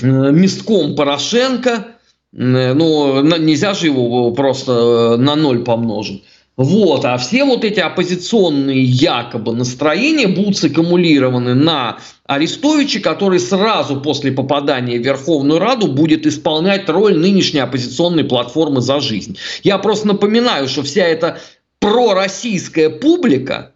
э, 0.01 0.07
местком 0.07 0.95
Порошенко. 0.95 1.96
Э, 2.33 2.73
ну, 2.73 3.21
нельзя 3.21 3.73
же 3.73 3.87
его 3.87 4.31
просто 4.31 5.17
на 5.17 5.35
ноль 5.35 5.63
помножить. 5.63 6.23
Вот, 6.57 7.05
а 7.05 7.19
все 7.19 7.45
вот 7.45 7.63
эти 7.63 7.79
оппозиционные 7.79 8.83
якобы 8.83 9.53
настроения 9.53 10.27
будут 10.27 10.57
саккумулированы 10.57 11.53
на 11.53 11.99
Арестовича, 12.25 12.99
который 12.99 13.39
сразу 13.39 14.01
после 14.01 14.31
попадания 14.31 14.97
в 14.97 15.05
Верховную 15.05 15.59
Раду 15.59 15.85
будет 15.87 16.25
исполнять 16.25 16.89
роль 16.89 17.15
нынешней 17.15 17.59
оппозиционной 17.59 18.23
платформы 18.23 18.81
«За 18.81 18.99
жизнь». 19.01 19.37
Я 19.61 19.77
просто 19.77 20.07
напоминаю, 20.07 20.67
что 20.67 20.81
вся 20.81 21.03
эта 21.05 21.39
пророссийская 21.77 22.89
публика, 22.89 23.73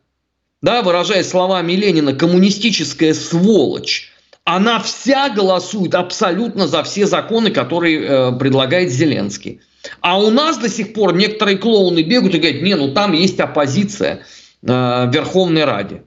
да, 0.64 0.82
выражая 0.82 1.24
словами 1.24 1.74
Ленина, 1.74 2.14
коммунистическая 2.14 3.14
сволочь, 3.14 4.12
она 4.56 4.80
вся 4.80 5.30
голосует 5.30 5.96
абсолютно 5.96 6.68
за 6.68 6.84
все 6.84 7.06
законы, 7.06 7.52
которые 7.52 8.02
э, 8.02 8.32
предлагает 8.34 8.92
Зеленский. 8.92 9.62
А 10.02 10.20
у 10.20 10.30
нас 10.30 10.58
до 10.58 10.68
сих 10.68 10.92
пор 10.92 11.16
некоторые 11.16 11.58
клоуны 11.58 12.02
бегают 12.02 12.36
и 12.36 12.38
говорят, 12.38 12.62
не, 12.62 12.76
ну 12.76 12.94
там 12.94 13.14
есть 13.14 13.40
оппозиция 13.40 14.26
э, 14.62 14.68
Верховной 15.14 15.64
Раде. 15.64 16.04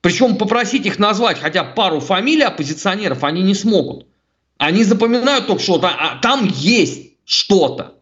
Причем 0.00 0.36
попросить 0.36 0.86
их 0.86 0.98
назвать 0.98 1.38
хотя 1.38 1.64
пару 1.64 2.00
фамилий 2.00 2.44
оппозиционеров 2.44 3.24
они 3.24 3.42
не 3.42 3.54
смогут. 3.54 4.06
Они 4.56 4.84
запоминают 4.84 5.46
только 5.46 5.62
что 5.62 5.78
а 5.82 6.18
там 6.22 6.50
есть 6.50 7.10
что-то. 7.26 7.96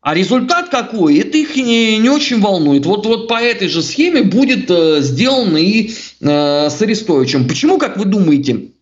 А 0.00 0.14
результат 0.14 0.68
какой, 0.68 1.18
это 1.18 1.38
их 1.38 1.54
не, 1.54 1.98
не 1.98 2.10
очень 2.10 2.40
волнует. 2.40 2.84
Вот, 2.86 3.06
вот 3.06 3.28
по 3.28 3.40
этой 3.40 3.68
же 3.68 3.82
схеме 3.82 4.22
будет 4.22 4.68
э, 4.68 5.00
сделано 5.00 5.58
и 5.58 5.92
э, 6.20 6.70
с 6.70 6.82
Арестовичем. 6.82 7.46
Почему, 7.46 7.78
как 7.78 7.96
вы 7.96 8.04
думаете, 8.04 8.72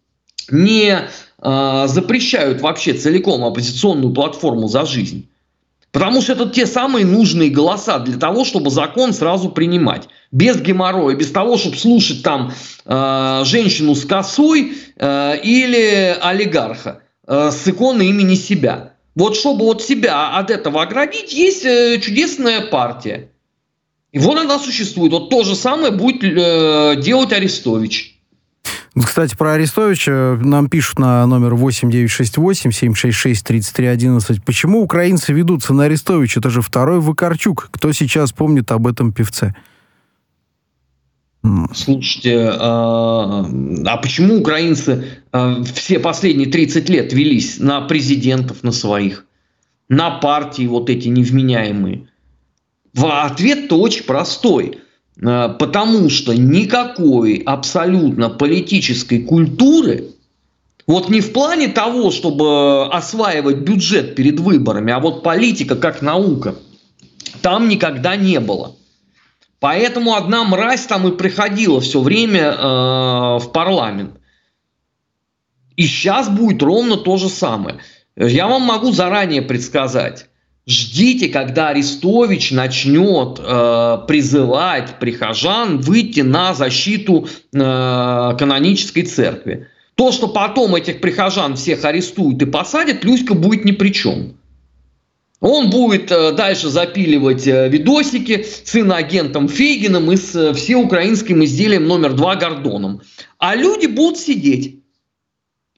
не 0.50 1.08
э, 1.42 1.84
запрещают 1.86 2.60
вообще 2.60 2.94
целиком 2.94 3.44
оппозиционную 3.44 4.12
платформу 4.12 4.68
за 4.68 4.84
жизнь? 4.86 5.28
Потому 5.92 6.22
что 6.22 6.32
это 6.32 6.48
те 6.48 6.66
самые 6.66 7.06
нужные 7.06 7.50
голоса 7.50 8.00
для 8.00 8.18
того, 8.18 8.44
чтобы 8.44 8.70
закон 8.70 9.12
сразу 9.12 9.48
принимать. 9.48 10.08
Без 10.32 10.60
геморроя, 10.60 11.14
без 11.14 11.30
того, 11.30 11.56
чтобы 11.56 11.76
слушать 11.76 12.24
там 12.24 12.52
э, 12.84 13.42
женщину 13.44 13.94
с 13.94 14.04
косой 14.04 14.72
э, 14.96 15.40
или 15.42 16.16
олигарха. 16.20 17.02
э, 17.26 17.50
с 17.52 17.68
иконы 17.68 18.08
имени 18.08 18.34
себя. 18.34 18.94
Вот 19.14 19.36
чтобы 19.36 19.64
вот 19.64 19.82
себя 19.82 20.36
от 20.36 20.50
этого 20.50 20.82
оградить, 20.82 21.32
есть 21.32 21.64
э, 21.64 22.00
чудесная 22.00 22.62
партия. 22.62 23.30
И 24.10 24.18
вот 24.18 24.38
она 24.38 24.58
существует. 24.58 25.12
Вот 25.12 25.30
то 25.30 25.44
же 25.44 25.54
самое 25.54 25.92
будет 25.92 26.22
э, 26.24 26.96
делать 27.00 27.32
Арестович. 27.32 28.13
Кстати, 28.96 29.36
про 29.36 29.54
Арестовича 29.54 30.38
нам 30.40 30.68
пишут 30.68 31.00
на 31.00 31.26
номер 31.26 31.54
8968-766-3311. 31.54 34.40
Почему 34.44 34.82
украинцы 34.82 35.32
ведутся 35.32 35.74
на 35.74 35.82
Арестовича? 35.84 36.38
Это 36.38 36.50
же 36.50 36.62
второй 36.62 37.00
Вакарчук. 37.00 37.70
Кто 37.72 37.90
сейчас 37.92 38.30
помнит 38.32 38.70
об 38.70 38.86
этом 38.86 39.12
певце? 39.12 39.52
Слушайте, 41.74 42.48
а, 42.52 43.44
а 43.84 43.96
почему 43.98 44.38
украинцы 44.38 45.04
а, 45.30 45.62
все 45.74 45.98
последние 45.98 46.48
30 46.48 46.88
лет 46.88 47.12
велись 47.12 47.58
на 47.58 47.82
президентов, 47.82 48.62
на 48.62 48.72
своих, 48.72 49.26
на 49.88 50.20
партии 50.20 50.66
вот 50.66 50.88
эти 50.88 51.08
невменяемые? 51.08 52.08
Ответ-то 52.96 53.78
очень 53.78 54.04
простой. 54.04 54.78
А, 55.22 55.48
потому 55.48 56.08
что 56.10 56.34
никакой 56.34 57.36
абсолютно 57.38 58.30
политической 58.30 59.20
культуры, 59.22 60.10
вот 60.86 61.08
не 61.08 61.20
в 61.20 61.32
плане 61.32 61.68
того, 61.68 62.10
чтобы 62.10 62.86
осваивать 62.86 63.58
бюджет 63.58 64.14
перед 64.14 64.40
выборами, 64.40 64.92
а 64.92 65.00
вот 65.00 65.22
политика 65.22 65.76
как 65.76 66.02
наука, 66.02 66.56
там 67.42 67.68
никогда 67.68 68.16
не 68.16 68.40
было. 68.40 68.76
Поэтому 69.60 70.14
одна 70.14 70.44
мразь 70.44 70.84
там 70.84 71.08
и 71.08 71.16
приходила 71.16 71.80
все 71.80 72.00
время 72.00 72.52
э, 72.52 72.58
в 73.38 73.50
парламент. 73.52 74.18
И 75.76 75.86
сейчас 75.86 76.28
будет 76.28 76.62
ровно 76.62 76.98
то 76.98 77.16
же 77.16 77.30
самое. 77.30 77.78
Я 78.14 78.46
вам 78.46 78.62
могу 78.62 78.92
заранее 78.92 79.42
предсказать. 79.42 80.28
Ждите, 80.66 81.28
когда 81.28 81.68
Арестович 81.68 82.50
начнет 82.52 83.38
э, 83.38 83.98
призывать 84.08 84.98
прихожан 84.98 85.78
выйти 85.78 86.20
на 86.20 86.54
защиту 86.54 87.28
э, 87.52 87.58
канонической 88.38 89.02
церкви. 89.02 89.68
То, 89.94 90.10
что 90.10 90.26
потом 90.26 90.74
этих 90.74 91.02
прихожан 91.02 91.56
всех 91.56 91.84
арестуют 91.84 92.40
и 92.40 92.46
посадят, 92.46 93.04
Люська 93.04 93.34
будет 93.34 93.66
ни 93.66 93.72
при 93.72 93.90
чем. 93.90 94.36
Он 95.40 95.68
будет 95.68 96.10
э, 96.10 96.32
дальше 96.32 96.70
запиливать 96.70 97.46
э, 97.46 97.68
видосики 97.68 98.46
с 98.64 98.74
иноагентом 98.74 99.48
Фейгином 99.48 100.10
и 100.10 100.16
с 100.16 100.34
э, 100.34 100.54
всеукраинским 100.54 101.44
изделием 101.44 101.86
номер 101.86 102.14
два 102.14 102.36
Гордоном. 102.36 103.02
А 103.38 103.54
люди 103.54 103.84
будут 103.86 104.18
сидеть. 104.18 104.82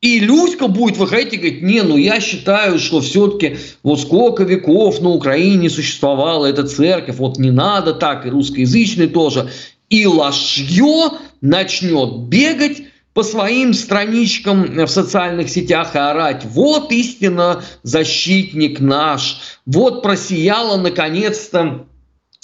И 0.02 0.20
Люська 0.20 0.68
будет 0.68 0.98
выходить 0.98 1.32
и 1.32 1.36
говорить, 1.36 1.62
не, 1.62 1.82
ну 1.82 1.96
я 1.96 2.20
считаю, 2.20 2.78
что 2.78 3.00
все-таки 3.00 3.56
вот 3.82 4.00
сколько 4.00 4.44
веков 4.44 5.00
на 5.00 5.08
Украине 5.08 5.70
существовала 5.70 6.46
эта 6.46 6.64
церковь, 6.64 7.16
вот 7.16 7.38
не 7.38 7.50
надо 7.50 7.94
так, 7.94 8.26
и 8.26 8.30
русскоязычный 8.30 9.08
тоже. 9.08 9.50
И 9.88 10.06
ложье 10.06 11.12
начнет 11.40 12.28
бегать 12.28 12.82
по 13.14 13.22
своим 13.22 13.72
страничкам 13.72 14.84
в 14.84 14.88
социальных 14.88 15.48
сетях 15.48 15.94
и 15.94 15.98
орать, 15.98 16.44
вот 16.44 16.92
истинно 16.92 17.64
защитник 17.82 18.78
наш, 18.78 19.38
вот 19.64 20.02
просияла 20.02 20.76
наконец-то 20.76 21.86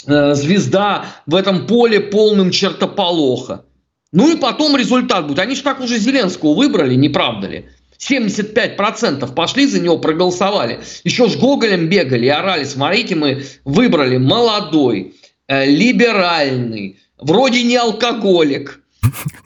э, 0.07 0.35
звезда 0.35 1.05
в 1.27 1.35
этом 1.35 1.67
поле 1.67 2.01
полным 2.01 2.51
чертополоха. 2.51 3.67
Ну 4.13 4.31
и 4.31 4.37
потом 4.37 4.77
результат 4.77 5.27
будет. 5.27 5.39
Они 5.39 5.55
же 5.55 5.63
так 5.63 5.81
уже 5.81 5.99
Зеленского 5.99 6.55
выбрали, 6.55 6.95
не 6.95 7.09
правда 7.09 7.49
ли? 7.49 7.67
75% 7.99 9.33
пошли 9.35 9.67
за 9.67 9.81
него, 9.81 9.99
проголосовали. 9.99 10.81
Еще 11.05 11.29
с 11.29 11.37
Гоголем 11.37 11.89
бегали 11.89 12.27
и 12.27 12.29
орали, 12.29 12.65
смотрите, 12.65 13.15
мы 13.15 13.45
выбрали 13.65 14.17
молодой, 14.19 15.15
э, 15.47 15.67
либеральный, 15.67 16.99
вроде 17.19 17.63
не 17.63 17.77
алкоголик, 17.77 18.81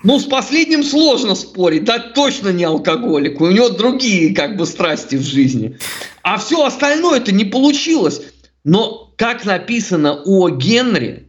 ну, 0.02 0.18
с 0.18 0.24
последним 0.24 0.83
сложно 0.85 1.35
спорить, 1.35 1.85
да, 1.85 1.98
точно 1.98 2.50
не 2.50 2.64
алкоголик, 2.64 3.40
у 3.40 3.50
него 3.50 3.70
другие 3.70 4.35
как 4.35 4.57
бы 4.57 4.66
страсти 4.66 5.16
в 5.16 5.22
жизни. 5.22 5.79
А 6.22 6.38
все 6.38 6.64
остальное 6.64 7.18
это 7.18 7.33
не 7.33 7.44
получилось. 7.44 8.20
Но, 8.64 9.12
как 9.16 9.44
написано 9.44 10.22
о 10.24 10.50
Генри, 10.50 11.26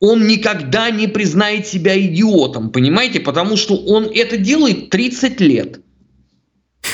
он 0.00 0.26
никогда 0.26 0.90
не 0.90 1.06
признает 1.06 1.66
себя 1.66 1.98
идиотом, 2.00 2.70
понимаете? 2.70 3.20
Потому 3.20 3.56
что 3.56 3.76
он 3.76 4.04
это 4.12 4.38
делает 4.38 4.90
30 4.90 5.40
лет. 5.40 5.80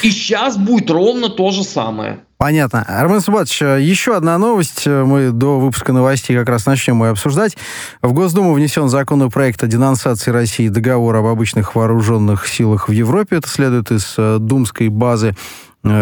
И 0.03 0.11
сейчас 0.11 0.57
будет 0.57 0.91
ровно 0.91 1.29
то 1.29 1.53
же 1.53 1.63
самое. 1.63 2.21
Понятно. 2.39 2.83
Армен 2.83 3.21
Субатович, 3.23 3.63
еще 3.63 4.15
одна 4.15 4.37
новость. 4.37 4.87
Мы 4.87 5.31
до 5.31 5.59
выпуска 5.59 5.93
новостей 5.93 6.37
как 6.37 6.49
раз 6.49 6.67
начнем 6.67 7.03
ее 7.03 7.11
обсуждать. 7.11 7.57
В 8.03 8.13
Госдуму 8.13 8.53
внесен 8.53 8.89
законопроект 8.89 9.63
о 9.63 9.67
денонсации 9.67 10.33
России 10.33 10.69
договора 10.69 11.21
об 11.21 11.27
обычных 11.27 11.75
вооруженных 11.75 12.47
силах 12.47 12.89
в 12.89 12.93
Европе. 12.93 13.37
Это 13.37 13.49
следует 13.49 13.91
из 13.91 14.17
э, 14.19 14.37
думской 14.39 14.89
базы 14.89 15.35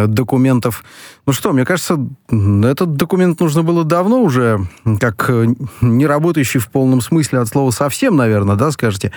документов. 0.07 0.85
Ну 1.27 1.33
что, 1.33 1.53
мне 1.53 1.65
кажется, 1.65 1.99
этот 2.29 2.97
документ 2.97 3.41
нужно 3.41 3.63
было 3.63 3.85
давно 3.85 4.23
уже, 4.23 4.61
как 5.01 5.29
э, 5.29 5.47
не 5.81 6.07
работающий 6.07 6.61
в 6.61 6.69
полном 6.69 7.01
смысле 7.01 7.41
от 7.41 7.49
слова 7.49 7.71
совсем, 7.71 8.17
наверное, 8.17 8.57
да, 8.57 8.71
скажете, 8.71 9.13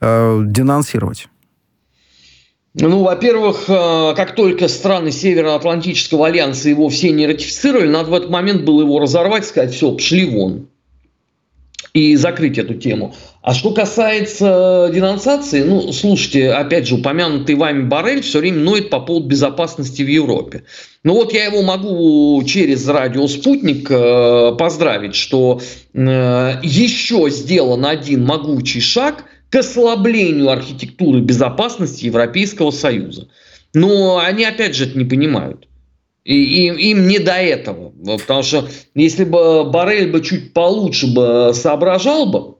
денонсировать. 0.00 1.28
Ну, 2.74 3.02
во-первых, 3.02 3.64
э, 3.68 4.14
как 4.16 4.34
только 4.34 4.66
страны 4.66 5.12
Североатлантического 5.12 6.28
альянса 6.28 6.70
его 6.70 6.88
все 6.88 7.10
не 7.10 7.26
ратифицировали, 7.26 7.88
надо 7.88 8.10
в 8.10 8.14
этот 8.14 8.30
момент 8.30 8.62
было 8.62 8.80
его 8.80 8.98
разорвать, 8.98 9.44
сказать, 9.44 9.74
все, 9.74 9.92
пошли 9.92 10.24
вон. 10.30 10.68
И 11.94 12.16
закрыть 12.16 12.56
эту 12.56 12.74
тему. 12.74 13.14
А 13.42 13.52
что 13.52 13.72
касается 13.72 14.90
денонсации, 14.94 15.62
ну, 15.62 15.92
слушайте, 15.92 16.50
опять 16.50 16.88
же, 16.88 16.94
упомянутый 16.94 17.54
вами 17.54 17.82
Барель 17.82 18.22
все 18.22 18.38
время 18.38 18.60
ноет 18.60 18.88
по 18.88 19.00
поводу 19.00 19.28
безопасности 19.28 20.00
в 20.00 20.08
Европе. 20.08 20.64
Ну 21.04 21.14
вот 21.14 21.34
я 21.34 21.44
его 21.44 21.62
могу 21.62 22.42
через 22.46 22.88
радио 22.88 23.26
«Спутник» 23.26 23.90
э, 23.90 24.56
поздравить, 24.58 25.14
что 25.14 25.60
э, 25.92 25.98
еще 26.62 27.28
сделан 27.28 27.84
один 27.84 28.24
могучий 28.24 28.80
шаг– 28.80 29.24
к 29.52 29.56
ослаблению 29.56 30.48
архитектуры 30.48 31.20
безопасности 31.20 32.06
Европейского 32.06 32.70
Союза. 32.70 33.28
Но 33.74 34.18
они 34.18 34.44
опять 34.46 34.74
же 34.74 34.86
это 34.86 34.96
не 34.96 35.04
понимают. 35.04 35.68
И 36.24 36.66
им, 36.66 36.76
им 36.76 37.08
не 37.08 37.18
до 37.18 37.32
этого. 37.32 37.92
Потому 38.18 38.42
что 38.42 38.68
если 38.94 39.24
бы 39.24 39.64
Барель 39.70 40.10
бы 40.10 40.20
чуть 40.20 40.52
получше 40.52 41.12
бы 41.12 41.52
соображал 41.54 42.26
бы, 42.26 42.56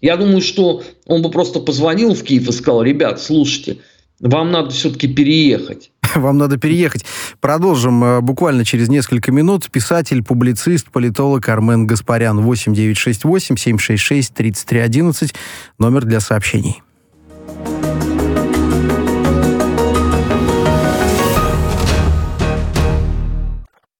я 0.00 0.16
думаю, 0.16 0.40
что 0.40 0.82
он 1.06 1.22
бы 1.22 1.30
просто 1.30 1.60
позвонил 1.60 2.14
в 2.14 2.22
Киев 2.22 2.48
и 2.48 2.52
сказал, 2.52 2.82
ребят, 2.82 3.20
слушайте, 3.20 3.78
вам 4.20 4.50
надо 4.52 4.70
все-таки 4.70 5.08
переехать. 5.08 5.90
Вам 6.14 6.38
надо 6.38 6.56
переехать. 6.56 7.04
Продолжим 7.40 8.02
э, 8.02 8.20
буквально 8.20 8.64
через 8.64 8.88
несколько 8.88 9.32
минут. 9.32 9.70
Писатель, 9.70 10.22
публицист, 10.22 10.90
политолог 10.90 11.46
Армен 11.48 11.86
Гаспарян. 11.86 12.40
8968 12.40 13.56
766 13.56 14.32
3311. 14.32 15.34
Номер 15.78 16.04
для 16.06 16.20
сообщений. 16.20 16.82